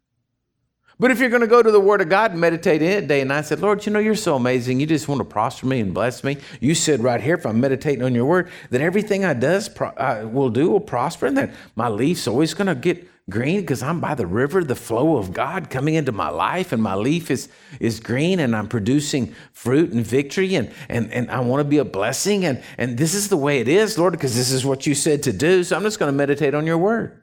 But 1.02 1.10
if 1.10 1.18
you're 1.18 1.30
going 1.30 1.40
to 1.40 1.48
go 1.48 1.64
to 1.64 1.70
the 1.72 1.80
Word 1.80 2.00
of 2.00 2.08
God 2.08 2.30
and 2.30 2.40
meditate 2.40 2.80
in 2.80 2.88
it 2.88 3.08
day 3.08 3.22
and 3.22 3.30
night, 3.30 3.46
said, 3.46 3.58
Lord, 3.58 3.84
you 3.84 3.90
know, 3.90 3.98
you're 3.98 4.14
so 4.14 4.36
amazing. 4.36 4.78
You 4.78 4.86
just 4.86 5.08
want 5.08 5.18
to 5.18 5.24
prosper 5.24 5.66
me 5.66 5.80
and 5.80 5.92
bless 5.92 6.22
me. 6.22 6.36
You 6.60 6.76
said 6.76 7.02
right 7.02 7.20
here, 7.20 7.34
if 7.34 7.44
I'm 7.44 7.58
meditating 7.58 8.04
on 8.04 8.14
your 8.14 8.24
Word, 8.24 8.48
that 8.70 8.80
everything 8.80 9.24
I 9.24 9.34
does 9.34 9.68
I 9.96 10.22
will 10.22 10.48
do 10.48 10.70
will 10.70 10.78
prosper, 10.78 11.26
and 11.26 11.36
that 11.36 11.50
my 11.74 11.88
leaf's 11.88 12.28
always 12.28 12.54
going 12.54 12.68
to 12.68 12.76
get 12.76 13.04
green 13.28 13.62
because 13.62 13.82
I'm 13.82 13.98
by 13.98 14.14
the 14.14 14.28
river, 14.28 14.62
the 14.62 14.76
flow 14.76 15.16
of 15.16 15.32
God 15.32 15.70
coming 15.70 15.94
into 15.94 16.12
my 16.12 16.28
life, 16.28 16.70
and 16.70 16.80
my 16.80 16.94
leaf 16.94 17.32
is 17.32 17.48
is 17.80 17.98
green, 17.98 18.38
and 18.38 18.54
I'm 18.54 18.68
producing 18.68 19.34
fruit 19.52 19.90
and 19.90 20.06
victory, 20.06 20.54
and 20.54 20.70
and 20.88 21.12
and 21.12 21.28
I 21.32 21.40
want 21.40 21.62
to 21.62 21.68
be 21.68 21.78
a 21.78 21.84
blessing, 21.84 22.44
and 22.44 22.62
and 22.78 22.96
this 22.96 23.12
is 23.12 23.28
the 23.28 23.36
way 23.36 23.58
it 23.58 23.66
is, 23.66 23.98
Lord, 23.98 24.12
because 24.12 24.36
this 24.36 24.52
is 24.52 24.64
what 24.64 24.86
you 24.86 24.94
said 24.94 25.24
to 25.24 25.32
do. 25.32 25.64
So 25.64 25.74
I'm 25.74 25.82
just 25.82 25.98
going 25.98 26.12
to 26.12 26.16
meditate 26.16 26.54
on 26.54 26.64
your 26.64 26.78
Word. 26.78 27.20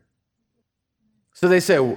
So 1.31 1.47
they 1.47 1.61
say. 1.61 1.95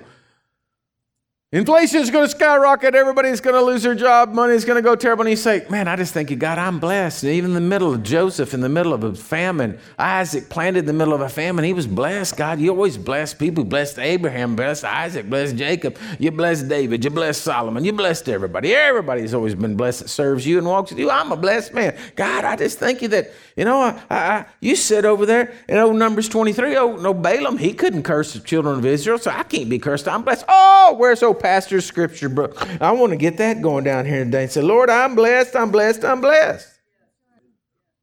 Inflation 1.55 2.01
is 2.01 2.11
going 2.11 2.25
to 2.25 2.31
skyrocket. 2.31 2.95
Everybody's 2.95 3.43
going 3.43 3.55
to 3.55 3.61
lose 3.61 3.83
their 3.83 3.95
job. 3.95 4.33
Money's 4.33 4.65
going 4.65 4.77
to 4.77 4.83
go 4.83 4.97
terrible. 4.97 5.25
And 5.25 5.31
you 5.31 5.37
say, 5.37 5.67
Man, 5.69 5.87
I 5.87 5.97
just 5.97 6.15
thank 6.15 6.31
you, 6.31 6.37
God, 6.37 6.57
I'm 6.57 6.79
blessed. 6.81 7.25
And 7.25 7.33
even 7.35 7.51
in 7.51 7.55
the 7.55 7.61
middle 7.61 7.93
of 7.93 8.03
Joseph, 8.03 8.55
in 8.55 8.63
the 8.63 8.71
middle 8.71 8.95
of 8.95 9.05
a 9.05 9.15
famine, 9.15 9.79
Isaac 9.99 10.49
planted 10.49 10.79
in 10.79 10.87
the 10.87 10.95
middle 10.95 11.13
of 11.13 11.21
a 11.21 11.29
famine. 11.29 11.67
He 11.67 11.75
was 11.75 11.87
blessed. 11.87 12.39
God, 12.39 12.59
you 12.59 12.71
always 12.71 12.97
bless 12.97 13.35
people. 13.35 13.65
Blessed 13.65 13.99
Abraham, 13.99 14.57
blessed 14.57 14.85
Isaac, 14.85 15.29
blessed 15.29 15.57
Jacob. 15.57 15.99
You 16.19 16.31
blessed 16.31 16.71
David. 16.71 17.05
You 17.05 17.11
blessed 17.11 17.43
Solomon. 17.43 17.85
You 17.85 17.93
blessed 17.93 18.31
everybody. 18.31 18.75
Everybody's 18.75 19.35
always 19.35 19.55
been 19.55 19.77
blessed 19.77 20.01
that 20.01 20.09
serves 20.09 20.47
you 20.47 20.57
and 20.57 20.67
walks 20.67 20.91
with 20.91 21.01
you. 21.01 21.11
I'm 21.11 21.33
a 21.33 21.37
blessed 21.37 21.75
man. 21.75 21.99
God, 22.17 22.47
I 22.47 22.57
just 22.57 22.79
thank 22.79 23.03
you 23.03 23.09
that, 23.09 23.31
you 23.57 23.65
know, 23.65 23.81
I, 23.81 24.01
I, 24.11 24.47
you 24.61 24.77
said 24.77 25.05
over 25.05 25.27
there 25.27 25.53
in 25.69 25.77
old 25.79 25.97
Numbers 25.97 26.29
23, 26.29 26.77
oh, 26.77 26.97
no, 26.97 27.13
Balaam, 27.13 27.59
he 27.59 27.73
couldn't 27.73 28.03
curse 28.03 28.33
the 28.33 28.41
children 28.41 28.79
of 28.79 28.87
Israel, 28.87 29.19
so 29.19 29.31
I 29.31 29.43
can't 29.43 29.69
be 29.69 29.79
cursed. 29.79 30.09
I'm 30.09 30.23
blessed. 30.23 30.45
Oh, 30.49 30.95
where's 30.99 31.23
old 31.23 31.41
pastor's 31.41 31.85
scripture 31.85 32.29
book. 32.29 32.57
I 32.81 32.93
want 32.93 33.11
to 33.11 33.17
get 33.17 33.37
that 33.39 33.61
going 33.61 33.85
down 33.85 34.07
here 34.07 34.25
today 34.25 34.45
and 34.45 34.53
say, 34.53 34.63
Lord, 34.63 34.91
I'm 34.91 35.15
blessed, 35.15 35.55
I'm 35.57 35.71
blessed, 35.71 36.05
I'm 36.05 36.21
blessed. 36.21 36.69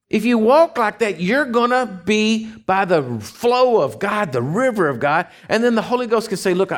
If 0.09 0.25
you 0.25 0.37
walk 0.39 0.77
like 0.77 0.99
that, 0.99 1.21
you're 1.21 1.45
going 1.45 1.69
to 1.69 2.01
be 2.05 2.51
by 2.65 2.85
the 2.85 3.19
flow 3.19 3.81
of 3.81 3.99
God, 3.99 4.31
the 4.31 4.41
river 4.41 4.87
of 4.87 4.99
God. 4.99 5.27
And 5.47 5.63
then 5.63 5.75
the 5.75 5.83
Holy 5.83 6.07
Ghost 6.07 6.29
can 6.29 6.37
say, 6.37 6.55
Look, 6.55 6.71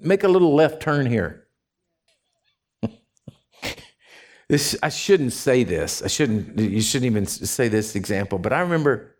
make 0.00 0.24
a 0.24 0.28
little 0.28 0.54
left 0.54 0.82
turn 0.82 1.06
here. 1.06 1.47
This, 4.48 4.76
I 4.82 4.88
shouldn't 4.88 5.32
say 5.32 5.62
this. 5.62 6.02
I 6.02 6.08
shouldn't, 6.08 6.58
you 6.58 6.80
shouldn't 6.80 7.10
even 7.10 7.26
say 7.26 7.68
this 7.68 7.94
example. 7.94 8.38
But 8.38 8.52
I 8.52 8.60
remember 8.60 9.14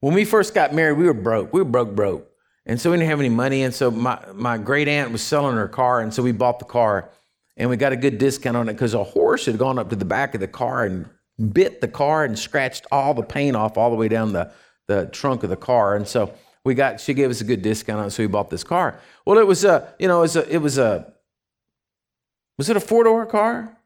when 0.00 0.14
we 0.14 0.24
first 0.24 0.54
got 0.54 0.72
married, 0.72 0.98
we 0.98 1.06
were 1.06 1.14
broke. 1.14 1.52
We 1.52 1.60
were 1.60 1.68
broke, 1.68 1.94
broke. 1.96 2.30
And 2.64 2.80
so 2.80 2.90
we 2.90 2.98
didn't 2.98 3.10
have 3.10 3.18
any 3.18 3.28
money. 3.28 3.62
And 3.62 3.74
so 3.74 3.90
my, 3.90 4.22
my 4.34 4.58
great 4.58 4.86
aunt 4.86 5.10
was 5.10 5.22
selling 5.22 5.56
her 5.56 5.68
car. 5.68 6.00
And 6.00 6.14
so 6.14 6.22
we 6.22 6.32
bought 6.32 6.58
the 6.58 6.64
car 6.64 7.10
and 7.56 7.68
we 7.68 7.76
got 7.76 7.92
a 7.92 7.96
good 7.96 8.18
discount 8.18 8.56
on 8.56 8.68
it 8.68 8.74
because 8.74 8.94
a 8.94 9.02
horse 9.02 9.46
had 9.46 9.58
gone 9.58 9.78
up 9.78 9.90
to 9.90 9.96
the 9.96 10.04
back 10.04 10.34
of 10.34 10.40
the 10.40 10.48
car 10.48 10.84
and 10.84 11.08
bit 11.52 11.80
the 11.80 11.88
car 11.88 12.24
and 12.24 12.38
scratched 12.38 12.86
all 12.92 13.14
the 13.14 13.22
paint 13.22 13.56
off 13.56 13.76
all 13.76 13.90
the 13.90 13.96
way 13.96 14.06
down 14.06 14.32
the, 14.32 14.52
the 14.86 15.06
trunk 15.06 15.42
of 15.42 15.50
the 15.50 15.56
car. 15.56 15.96
And 15.96 16.06
so 16.06 16.32
we 16.62 16.74
got, 16.74 17.00
she 17.00 17.14
gave 17.14 17.30
us 17.30 17.40
a 17.40 17.44
good 17.44 17.62
discount 17.62 18.00
on 18.00 18.06
it. 18.06 18.10
So 18.10 18.22
we 18.22 18.28
bought 18.28 18.50
this 18.50 18.62
car. 18.62 19.00
Well, 19.24 19.38
it 19.38 19.46
was 19.46 19.64
a, 19.64 19.92
you 19.98 20.06
know, 20.06 20.18
it 20.18 20.22
was 20.22 20.36
a, 20.36 20.54
it 20.54 20.58
was 20.58 20.78
a, 20.78 21.12
was 22.58 22.68
it 22.70 22.76
a 22.76 22.80
four 22.80 23.04
door 23.04 23.26
car? 23.26 23.77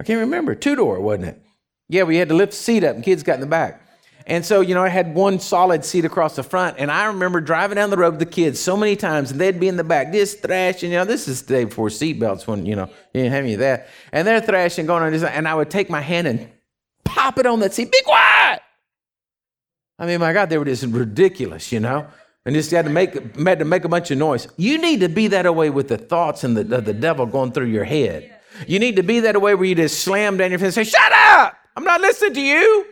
I 0.00 0.04
can't 0.04 0.20
remember. 0.20 0.54
Two 0.54 0.76
door, 0.76 1.00
wasn't 1.00 1.28
it? 1.28 1.42
Yeah, 1.88 2.04
we 2.04 2.16
had 2.16 2.28
to 2.28 2.34
lift 2.34 2.52
the 2.52 2.58
seat 2.58 2.84
up 2.84 2.96
and 2.96 3.04
kids 3.04 3.22
got 3.22 3.34
in 3.34 3.40
the 3.40 3.46
back. 3.46 3.80
And 4.26 4.44
so, 4.44 4.62
you 4.62 4.74
know, 4.74 4.82
I 4.82 4.88
had 4.88 5.14
one 5.14 5.38
solid 5.38 5.84
seat 5.84 6.06
across 6.06 6.36
the 6.36 6.42
front. 6.42 6.76
And 6.78 6.90
I 6.90 7.04
remember 7.06 7.42
driving 7.42 7.76
down 7.76 7.90
the 7.90 7.98
road 7.98 8.12
with 8.12 8.20
the 8.20 8.26
kids 8.26 8.58
so 8.58 8.74
many 8.74 8.96
times, 8.96 9.30
and 9.30 9.40
they'd 9.40 9.60
be 9.60 9.68
in 9.68 9.76
the 9.76 9.84
back, 9.84 10.12
just 10.12 10.40
thrashing. 10.40 10.92
You 10.92 10.98
know, 10.98 11.04
this 11.04 11.28
is 11.28 11.42
the 11.42 11.54
day 11.54 11.64
before 11.64 11.88
seatbelts 11.88 12.46
when, 12.46 12.64
you 12.64 12.74
know, 12.74 12.86
you 13.12 13.20
didn't 13.20 13.32
have 13.32 13.44
any 13.44 13.52
of 13.54 13.60
that. 13.60 13.88
And 14.12 14.26
they're 14.26 14.40
thrashing, 14.40 14.86
going 14.86 15.02
on. 15.02 15.12
And 15.12 15.46
I 15.46 15.54
would 15.54 15.70
take 15.70 15.90
my 15.90 16.00
hand 16.00 16.26
and 16.26 16.48
pop 17.04 17.38
it 17.38 17.44
on 17.44 17.60
that 17.60 17.74
seat. 17.74 17.92
Be 17.92 18.00
quiet. 18.02 18.62
I 19.98 20.06
mean, 20.06 20.20
my 20.20 20.32
God, 20.32 20.48
they 20.48 20.56
were 20.56 20.64
just 20.64 20.84
ridiculous, 20.84 21.70
you 21.70 21.80
know? 21.80 22.06
And 22.46 22.54
just 22.54 22.70
had 22.70 22.84
to 22.84 22.90
make 22.90 23.14
had 23.38 23.58
to 23.58 23.64
make 23.64 23.84
a 23.84 23.88
bunch 23.88 24.10
of 24.10 24.18
noise. 24.18 24.48
You 24.58 24.76
need 24.76 25.00
to 25.00 25.08
be 25.08 25.28
that 25.28 25.46
away 25.46 25.70
with 25.70 25.88
the 25.88 25.96
thoughts 25.96 26.44
and 26.44 26.54
the, 26.54 26.64
the 26.64 26.92
devil 26.92 27.24
going 27.24 27.52
through 27.52 27.66
your 27.66 27.84
head. 27.84 28.33
You 28.66 28.78
need 28.78 28.96
to 28.96 29.02
be 29.02 29.20
that 29.20 29.40
way 29.40 29.54
where 29.54 29.64
you 29.64 29.74
just 29.74 30.00
slam 30.00 30.36
down 30.36 30.50
your 30.50 30.58
face 30.58 30.76
and 30.76 30.86
say, 30.86 30.90
Shut 30.90 31.12
up! 31.12 31.56
I'm 31.76 31.84
not 31.84 32.00
listening 32.00 32.34
to 32.34 32.40
you. 32.40 32.86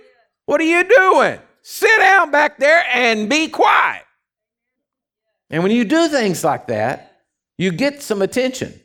What 0.46 0.60
are 0.60 0.64
you 0.64 0.84
doing? 0.84 1.38
Sit 1.62 1.98
down 1.98 2.30
back 2.30 2.58
there 2.58 2.84
and 2.92 3.28
be 3.28 3.48
quiet. 3.48 4.02
And 5.50 5.62
when 5.62 5.72
you 5.72 5.84
do 5.84 6.08
things 6.08 6.42
like 6.42 6.66
that, 6.68 7.20
you 7.58 7.70
get 7.70 8.02
some 8.02 8.22
attention. 8.22 8.80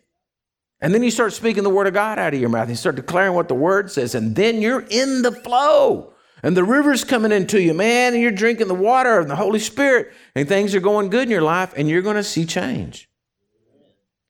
And 0.79 0.93
then 0.93 1.01
you 1.01 1.09
start 1.09 1.33
speaking 1.33 1.63
the 1.63 1.71
word 1.71 1.87
of 1.87 1.93
God 1.93 2.19
out 2.19 2.35
of 2.35 2.39
your 2.39 2.49
mouth. 2.49 2.69
You 2.69 2.75
start 2.75 2.95
declaring 2.95 3.33
what 3.33 3.47
the 3.47 3.55
word 3.55 3.89
says, 3.89 4.13
and 4.13 4.35
then 4.35 4.61
you're 4.61 4.85
in 4.89 5.23
the 5.23 5.31
flow. 5.31 6.13
And 6.43 6.55
the 6.55 6.63
river's 6.63 7.03
coming 7.03 7.31
into 7.31 7.59
you, 7.59 7.73
man, 7.73 8.13
and 8.13 8.21
you're 8.21 8.31
drinking 8.31 8.67
the 8.67 8.75
water 8.75 9.17
of 9.17 9.27
the 9.27 9.35
Holy 9.35 9.57
Spirit, 9.57 10.13
and 10.35 10.47
things 10.47 10.75
are 10.75 10.79
going 10.79 11.09
good 11.09 11.23
in 11.23 11.31
your 11.31 11.41
life, 11.41 11.73
and 11.75 11.89
you're 11.89 12.03
going 12.03 12.15
to 12.15 12.23
see 12.23 12.45
change. 12.45 13.06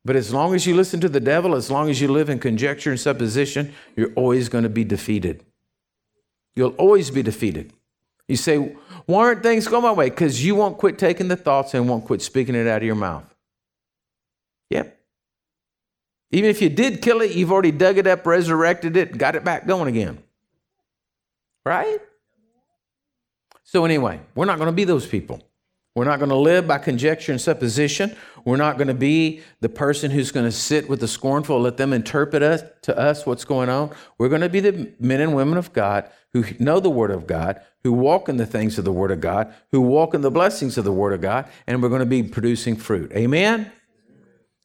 But 0.08 0.16
as 0.16 0.34
long 0.34 0.56
as 0.56 0.66
you 0.66 0.74
listen 0.74 1.02
to 1.02 1.10
the 1.10 1.20
devil, 1.20 1.54
as 1.54 1.70
long 1.70 1.90
as 1.90 2.00
you 2.00 2.08
live 2.08 2.30
in 2.30 2.40
conjecture 2.40 2.92
and 2.92 2.98
supposition, 2.98 3.74
you're 3.98 4.14
always 4.14 4.48
going 4.48 4.64
to 4.64 4.70
be 4.70 4.86
defeated. 4.86 5.44
You'll 6.56 6.76
always 6.78 7.12
be 7.12 7.22
defeated. 7.22 7.74
You 8.30 8.38
say, 8.38 8.56
why 9.06 9.26
aren't 9.26 9.44
things 9.44 9.68
going 9.68 9.84
my 9.84 9.92
way? 9.92 10.10
Because 10.10 10.46
you 10.46 10.56
won't 10.56 10.78
quit 10.78 10.98
taking 10.98 11.28
the 11.28 11.36
thoughts 11.36 11.74
and 11.74 11.90
won't 11.90 12.06
quit 12.06 12.22
speaking 12.22 12.56
it 12.56 12.68
out 12.68 12.78
of 12.78 12.84
your 12.84 12.96
mouth. 12.96 13.26
Yep. 14.70 14.98
Even 16.32 16.50
if 16.52 16.62
you 16.62 16.70
did 16.70 17.02
kill 17.02 17.20
it, 17.20 17.32
you've 17.32 17.52
already 17.52 17.72
dug 17.72 17.98
it 17.98 18.08
up, 18.08 18.26
resurrected 18.26 18.96
it, 18.96 19.18
got 19.18 19.36
it 19.36 19.44
back 19.44 19.68
going 19.68 19.90
again. 19.90 20.24
Right? 21.66 22.00
So, 23.66 23.84
anyway, 23.84 24.22
we're 24.36 24.46
not 24.46 24.58
going 24.58 24.68
to 24.68 24.72
be 24.72 24.86
those 24.86 25.06
people. 25.06 25.44
We're 25.98 26.06
not 26.06 26.20
going 26.20 26.30
to 26.30 26.36
live 26.36 26.68
by 26.68 26.78
conjecture 26.78 27.32
and 27.32 27.42
supposition. 27.42 28.16
We're 28.46 28.56
not 28.56 28.78
going 28.78 28.88
to 28.88 28.94
be 28.94 29.42
the 29.62 29.68
person 29.70 30.12
who's 30.12 30.32
going 30.32 30.46
to 30.46 30.52
sit 30.52 30.88
with 30.88 31.00
the 31.00 31.08
scornful, 31.08 31.60
let 31.60 31.78
them 31.78 31.92
interpret 31.92 32.44
us, 32.44 32.62
to 32.84 32.96
us 32.96 33.26
what's 33.26 33.44
going 33.44 33.68
on. 33.68 33.96
We're 34.20 34.30
going 34.30 34.42
to 34.42 34.48
be 34.48 34.60
the 34.60 34.94
men 35.00 35.22
and 35.22 35.36
women 35.36 35.58
of 35.58 35.74
God 35.74 36.08
who 36.34 36.46
know 36.60 36.80
the 36.80 36.92
Word 36.92 37.10
of 37.10 37.26
God, 37.26 37.62
who 37.84 37.94
walk 37.94 38.30
in 38.30 38.38
the 38.38 38.46
things 38.46 38.78
of 38.78 38.86
the 38.86 38.92
Word 38.92 39.10
of 39.10 39.22
God, 39.22 39.52
who 39.72 39.82
walk 39.82 40.14
in 40.14 40.22
the 40.22 40.30
blessings 40.30 40.78
of 40.78 40.84
the 40.86 40.92
Word 40.92 41.14
of 41.14 41.22
God, 41.22 41.50
and 41.66 41.82
we're 41.82 41.90
going 41.90 41.98
to 41.98 42.06
be 42.06 42.22
producing 42.22 42.76
fruit. 42.76 43.12
Amen? 43.14 43.72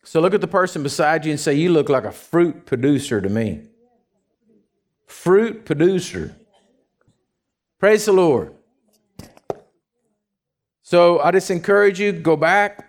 So 0.05 0.21
look 0.21 0.35
at 0.35 0.43
the 0.43 0.47
person 0.47 0.83
beside 0.83 1.25
you 1.25 1.31
and 1.31 1.41
say, 1.41 1.55
You 1.55 1.73
look 1.73 1.89
like 1.89 2.05
a 2.05 2.13
fruit 2.13 2.67
producer 2.67 3.23
to 3.23 3.31
me. 3.31 3.63
Fruit 5.07 5.65
producer. 5.65 6.37
Praise 7.79 8.05
the 8.05 8.13
Lord. 8.13 8.55
So 10.93 11.21
I 11.21 11.31
just 11.31 11.51
encourage 11.51 11.99
you 11.99 12.13
go 12.13 12.37
back, 12.37 12.87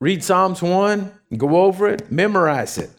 read 0.00 0.24
Psalms 0.24 0.60
1, 0.60 1.12
go 1.36 1.58
over 1.58 1.86
it, 1.86 2.10
memorize 2.10 2.78
it. 2.78 2.90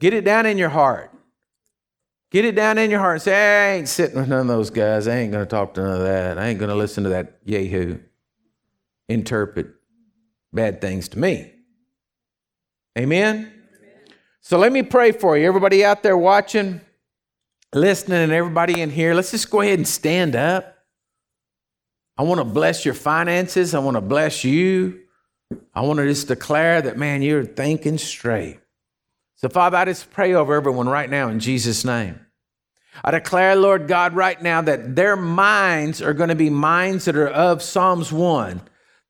Get 0.00 0.12
it 0.12 0.22
down 0.22 0.44
in 0.44 0.58
your 0.58 0.68
heart. 0.68 1.10
Get 2.30 2.44
it 2.44 2.54
down 2.54 2.76
in 2.76 2.90
your 2.90 3.00
heart 3.00 3.14
and 3.14 3.22
say, 3.22 3.32
I 3.34 3.76
ain't 3.76 3.88
sitting 3.88 4.16
with 4.16 4.28
none 4.28 4.40
of 4.40 4.48
those 4.48 4.68
guys. 4.68 5.08
I 5.08 5.16
ain't 5.16 5.32
going 5.32 5.46
to 5.46 5.48
talk 5.48 5.72
to 5.72 5.80
none 5.80 5.96
of 5.96 6.02
that. 6.02 6.36
I 6.36 6.48
ain't 6.48 6.58
going 6.58 6.68
to 6.68 6.74
listen 6.74 7.04
to 7.04 7.08
that 7.08 7.38
Yahoo 7.46 7.98
interpret 9.08 9.68
bad 10.52 10.82
things 10.82 11.08
to 11.08 11.18
me. 11.18 11.50
Amen? 12.98 13.50
So 14.42 14.58
let 14.58 14.72
me 14.72 14.82
pray 14.82 15.10
for 15.12 15.38
you. 15.38 15.46
Everybody 15.46 15.86
out 15.86 16.02
there 16.02 16.18
watching, 16.18 16.82
listening, 17.72 18.24
and 18.24 18.32
everybody 18.32 18.82
in 18.82 18.90
here, 18.90 19.14
let's 19.14 19.30
just 19.30 19.48
go 19.48 19.62
ahead 19.62 19.78
and 19.78 19.88
stand 19.88 20.36
up. 20.36 20.77
I 22.18 22.22
want 22.24 22.40
to 22.40 22.44
bless 22.44 22.84
your 22.84 22.94
finances. 22.94 23.74
I 23.74 23.78
want 23.78 23.96
to 23.96 24.00
bless 24.00 24.42
you. 24.42 25.00
I 25.72 25.82
want 25.82 25.98
to 25.98 26.06
just 26.06 26.26
declare 26.26 26.82
that, 26.82 26.98
man, 26.98 27.22
you're 27.22 27.44
thinking 27.44 27.96
straight. 27.96 28.58
So, 29.36 29.48
Father, 29.48 29.76
I 29.76 29.84
just 29.84 30.10
pray 30.10 30.34
over 30.34 30.56
everyone 30.56 30.88
right 30.88 31.08
now 31.08 31.28
in 31.28 31.38
Jesus' 31.38 31.84
name. 31.84 32.18
I 33.04 33.12
declare, 33.12 33.54
Lord 33.54 33.86
God, 33.86 34.14
right 34.14 34.40
now 34.42 34.60
that 34.62 34.96
their 34.96 35.14
minds 35.14 36.02
are 36.02 36.12
going 36.12 36.30
to 36.30 36.34
be 36.34 36.50
minds 36.50 37.04
that 37.04 37.16
are 37.16 37.28
of 37.28 37.62
Psalms 37.62 38.12
1, 38.12 38.60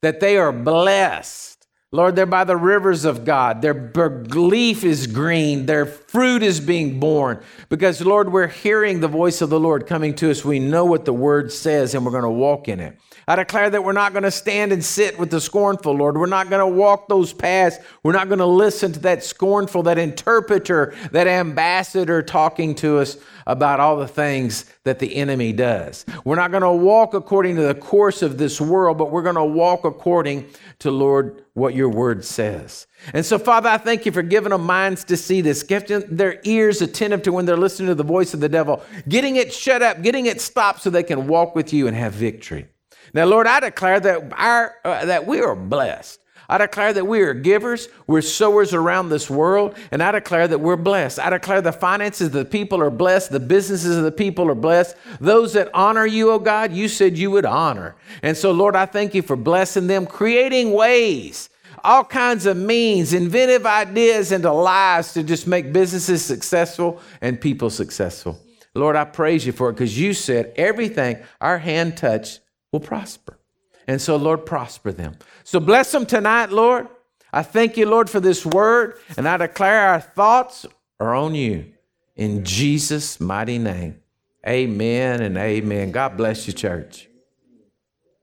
that 0.02 0.20
they 0.20 0.36
are 0.36 0.52
blessed 0.52 1.47
Lord, 1.90 2.16
they're 2.16 2.26
by 2.26 2.44
the 2.44 2.56
rivers 2.56 3.06
of 3.06 3.24
God. 3.24 3.62
Their 3.62 3.90
leaf 3.94 4.84
is 4.84 5.06
green. 5.06 5.64
Their 5.64 5.86
fruit 5.86 6.42
is 6.42 6.60
being 6.60 7.00
borne. 7.00 7.40
Because, 7.70 8.02
Lord, 8.02 8.30
we're 8.30 8.48
hearing 8.48 9.00
the 9.00 9.08
voice 9.08 9.40
of 9.40 9.48
the 9.48 9.58
Lord 9.58 9.86
coming 9.86 10.14
to 10.16 10.30
us. 10.30 10.44
We 10.44 10.58
know 10.58 10.84
what 10.84 11.06
the 11.06 11.14
word 11.14 11.50
says 11.50 11.94
and 11.94 12.04
we're 12.04 12.12
going 12.12 12.24
to 12.24 12.30
walk 12.30 12.68
in 12.68 12.78
it. 12.78 12.98
I 13.28 13.36
declare 13.36 13.68
that 13.68 13.84
we're 13.84 13.92
not 13.92 14.14
going 14.14 14.22
to 14.22 14.30
stand 14.30 14.72
and 14.72 14.82
sit 14.82 15.18
with 15.18 15.30
the 15.30 15.38
scornful, 15.38 15.92
Lord. 15.92 16.16
We're 16.16 16.24
not 16.24 16.48
going 16.48 16.60
to 16.60 16.66
walk 16.66 17.08
those 17.08 17.34
paths. 17.34 17.76
We're 18.02 18.14
not 18.14 18.28
going 18.28 18.38
to 18.38 18.46
listen 18.46 18.90
to 18.92 19.00
that 19.00 19.22
scornful, 19.22 19.82
that 19.82 19.98
interpreter, 19.98 20.94
that 21.12 21.26
ambassador 21.26 22.22
talking 22.22 22.74
to 22.76 22.96
us 22.96 23.18
about 23.46 23.80
all 23.80 23.98
the 23.98 24.08
things 24.08 24.64
that 24.84 24.98
the 24.98 25.14
enemy 25.14 25.52
does. 25.52 26.06
We're 26.24 26.36
not 26.36 26.50
going 26.50 26.62
to 26.62 26.72
walk 26.72 27.12
according 27.12 27.56
to 27.56 27.62
the 27.64 27.74
course 27.74 28.22
of 28.22 28.38
this 28.38 28.62
world, 28.62 28.96
but 28.96 29.10
we're 29.10 29.22
going 29.22 29.34
to 29.34 29.44
walk 29.44 29.84
according 29.84 30.46
to, 30.78 30.90
Lord, 30.90 31.44
what 31.52 31.74
your 31.74 31.90
word 31.90 32.24
says. 32.24 32.86
And 33.12 33.26
so, 33.26 33.38
Father, 33.38 33.68
I 33.68 33.76
thank 33.76 34.06
you 34.06 34.12
for 34.12 34.22
giving 34.22 34.50
them 34.52 34.64
minds 34.64 35.04
to 35.04 35.18
see 35.18 35.42
this, 35.42 35.62
giving 35.62 36.16
their 36.16 36.40
ears 36.44 36.80
attentive 36.80 37.24
to 37.24 37.32
when 37.32 37.44
they're 37.44 37.58
listening 37.58 37.88
to 37.88 37.94
the 37.94 38.04
voice 38.04 38.32
of 38.32 38.40
the 38.40 38.48
devil, 38.48 38.82
getting 39.06 39.36
it 39.36 39.52
shut 39.52 39.82
up, 39.82 40.00
getting 40.00 40.24
it 40.24 40.40
stopped 40.40 40.80
so 40.80 40.88
they 40.88 41.02
can 41.02 41.26
walk 41.26 41.54
with 41.54 41.74
you 41.74 41.88
and 41.88 41.94
have 41.94 42.14
victory. 42.14 42.68
Now, 43.14 43.24
Lord, 43.24 43.46
I 43.46 43.60
declare 43.60 44.00
that, 44.00 44.32
our, 44.32 44.76
uh, 44.84 45.04
that 45.06 45.26
we 45.26 45.40
are 45.40 45.54
blessed. 45.54 46.20
I 46.50 46.56
declare 46.56 46.94
that 46.94 47.06
we 47.06 47.20
are 47.20 47.34
givers, 47.34 47.88
we're 48.06 48.22
sowers 48.22 48.72
around 48.72 49.10
this 49.10 49.28
world, 49.28 49.76
and 49.90 50.02
I 50.02 50.12
declare 50.12 50.48
that 50.48 50.60
we're 50.60 50.76
blessed. 50.76 51.18
I 51.18 51.28
declare 51.28 51.60
the 51.60 51.72
finances 51.72 52.28
of 52.28 52.32
the 52.32 52.44
people 52.46 52.80
are 52.80 52.90
blessed, 52.90 53.30
the 53.30 53.40
businesses 53.40 53.98
of 53.98 54.04
the 54.04 54.12
people 54.12 54.50
are 54.50 54.54
blessed. 54.54 54.96
Those 55.20 55.52
that 55.52 55.68
honor 55.74 56.06
you, 56.06 56.30
oh 56.30 56.38
God, 56.38 56.72
you 56.72 56.88
said 56.88 57.18
you 57.18 57.30
would 57.32 57.44
honor. 57.44 57.96
And 58.22 58.34
so, 58.34 58.50
Lord, 58.50 58.76
I 58.76 58.86
thank 58.86 59.14
you 59.14 59.20
for 59.20 59.36
blessing 59.36 59.88
them, 59.88 60.06
creating 60.06 60.72
ways, 60.72 61.50
all 61.84 62.02
kinds 62.02 62.46
of 62.46 62.56
means, 62.56 63.12
inventive 63.12 63.66
ideas 63.66 64.32
into 64.32 64.50
lives 64.50 65.12
to 65.12 65.22
just 65.22 65.46
make 65.46 65.70
businesses 65.70 66.24
successful 66.24 66.98
and 67.20 67.38
people 67.38 67.68
successful. 67.68 68.38
Lord, 68.74 68.96
I 68.96 69.04
praise 69.04 69.44
you 69.44 69.52
for 69.52 69.68
it 69.68 69.74
because 69.74 69.98
you 69.98 70.14
said 70.14 70.54
everything 70.56 71.18
our 71.42 71.58
hand 71.58 71.98
touched 71.98 72.40
will 72.72 72.80
prosper. 72.80 73.38
And 73.86 74.00
so, 74.00 74.16
Lord, 74.16 74.44
prosper 74.44 74.92
them. 74.92 75.16
So 75.44 75.60
bless 75.60 75.92
them 75.92 76.04
tonight, 76.06 76.50
Lord. 76.50 76.88
I 77.32 77.42
thank 77.42 77.76
you, 77.76 77.86
Lord, 77.86 78.08
for 78.08 78.20
this 78.20 78.44
word, 78.44 78.98
and 79.16 79.28
I 79.28 79.36
declare 79.36 79.88
our 79.88 80.00
thoughts 80.00 80.66
are 81.00 81.14
on 81.14 81.34
you. 81.34 81.72
In 82.16 82.44
Jesus' 82.44 83.20
mighty 83.20 83.58
name. 83.58 84.00
Amen 84.46 85.22
and 85.22 85.36
amen. 85.36 85.90
God 85.90 86.16
bless 86.16 86.46
you, 86.46 86.52
church. 86.52 87.07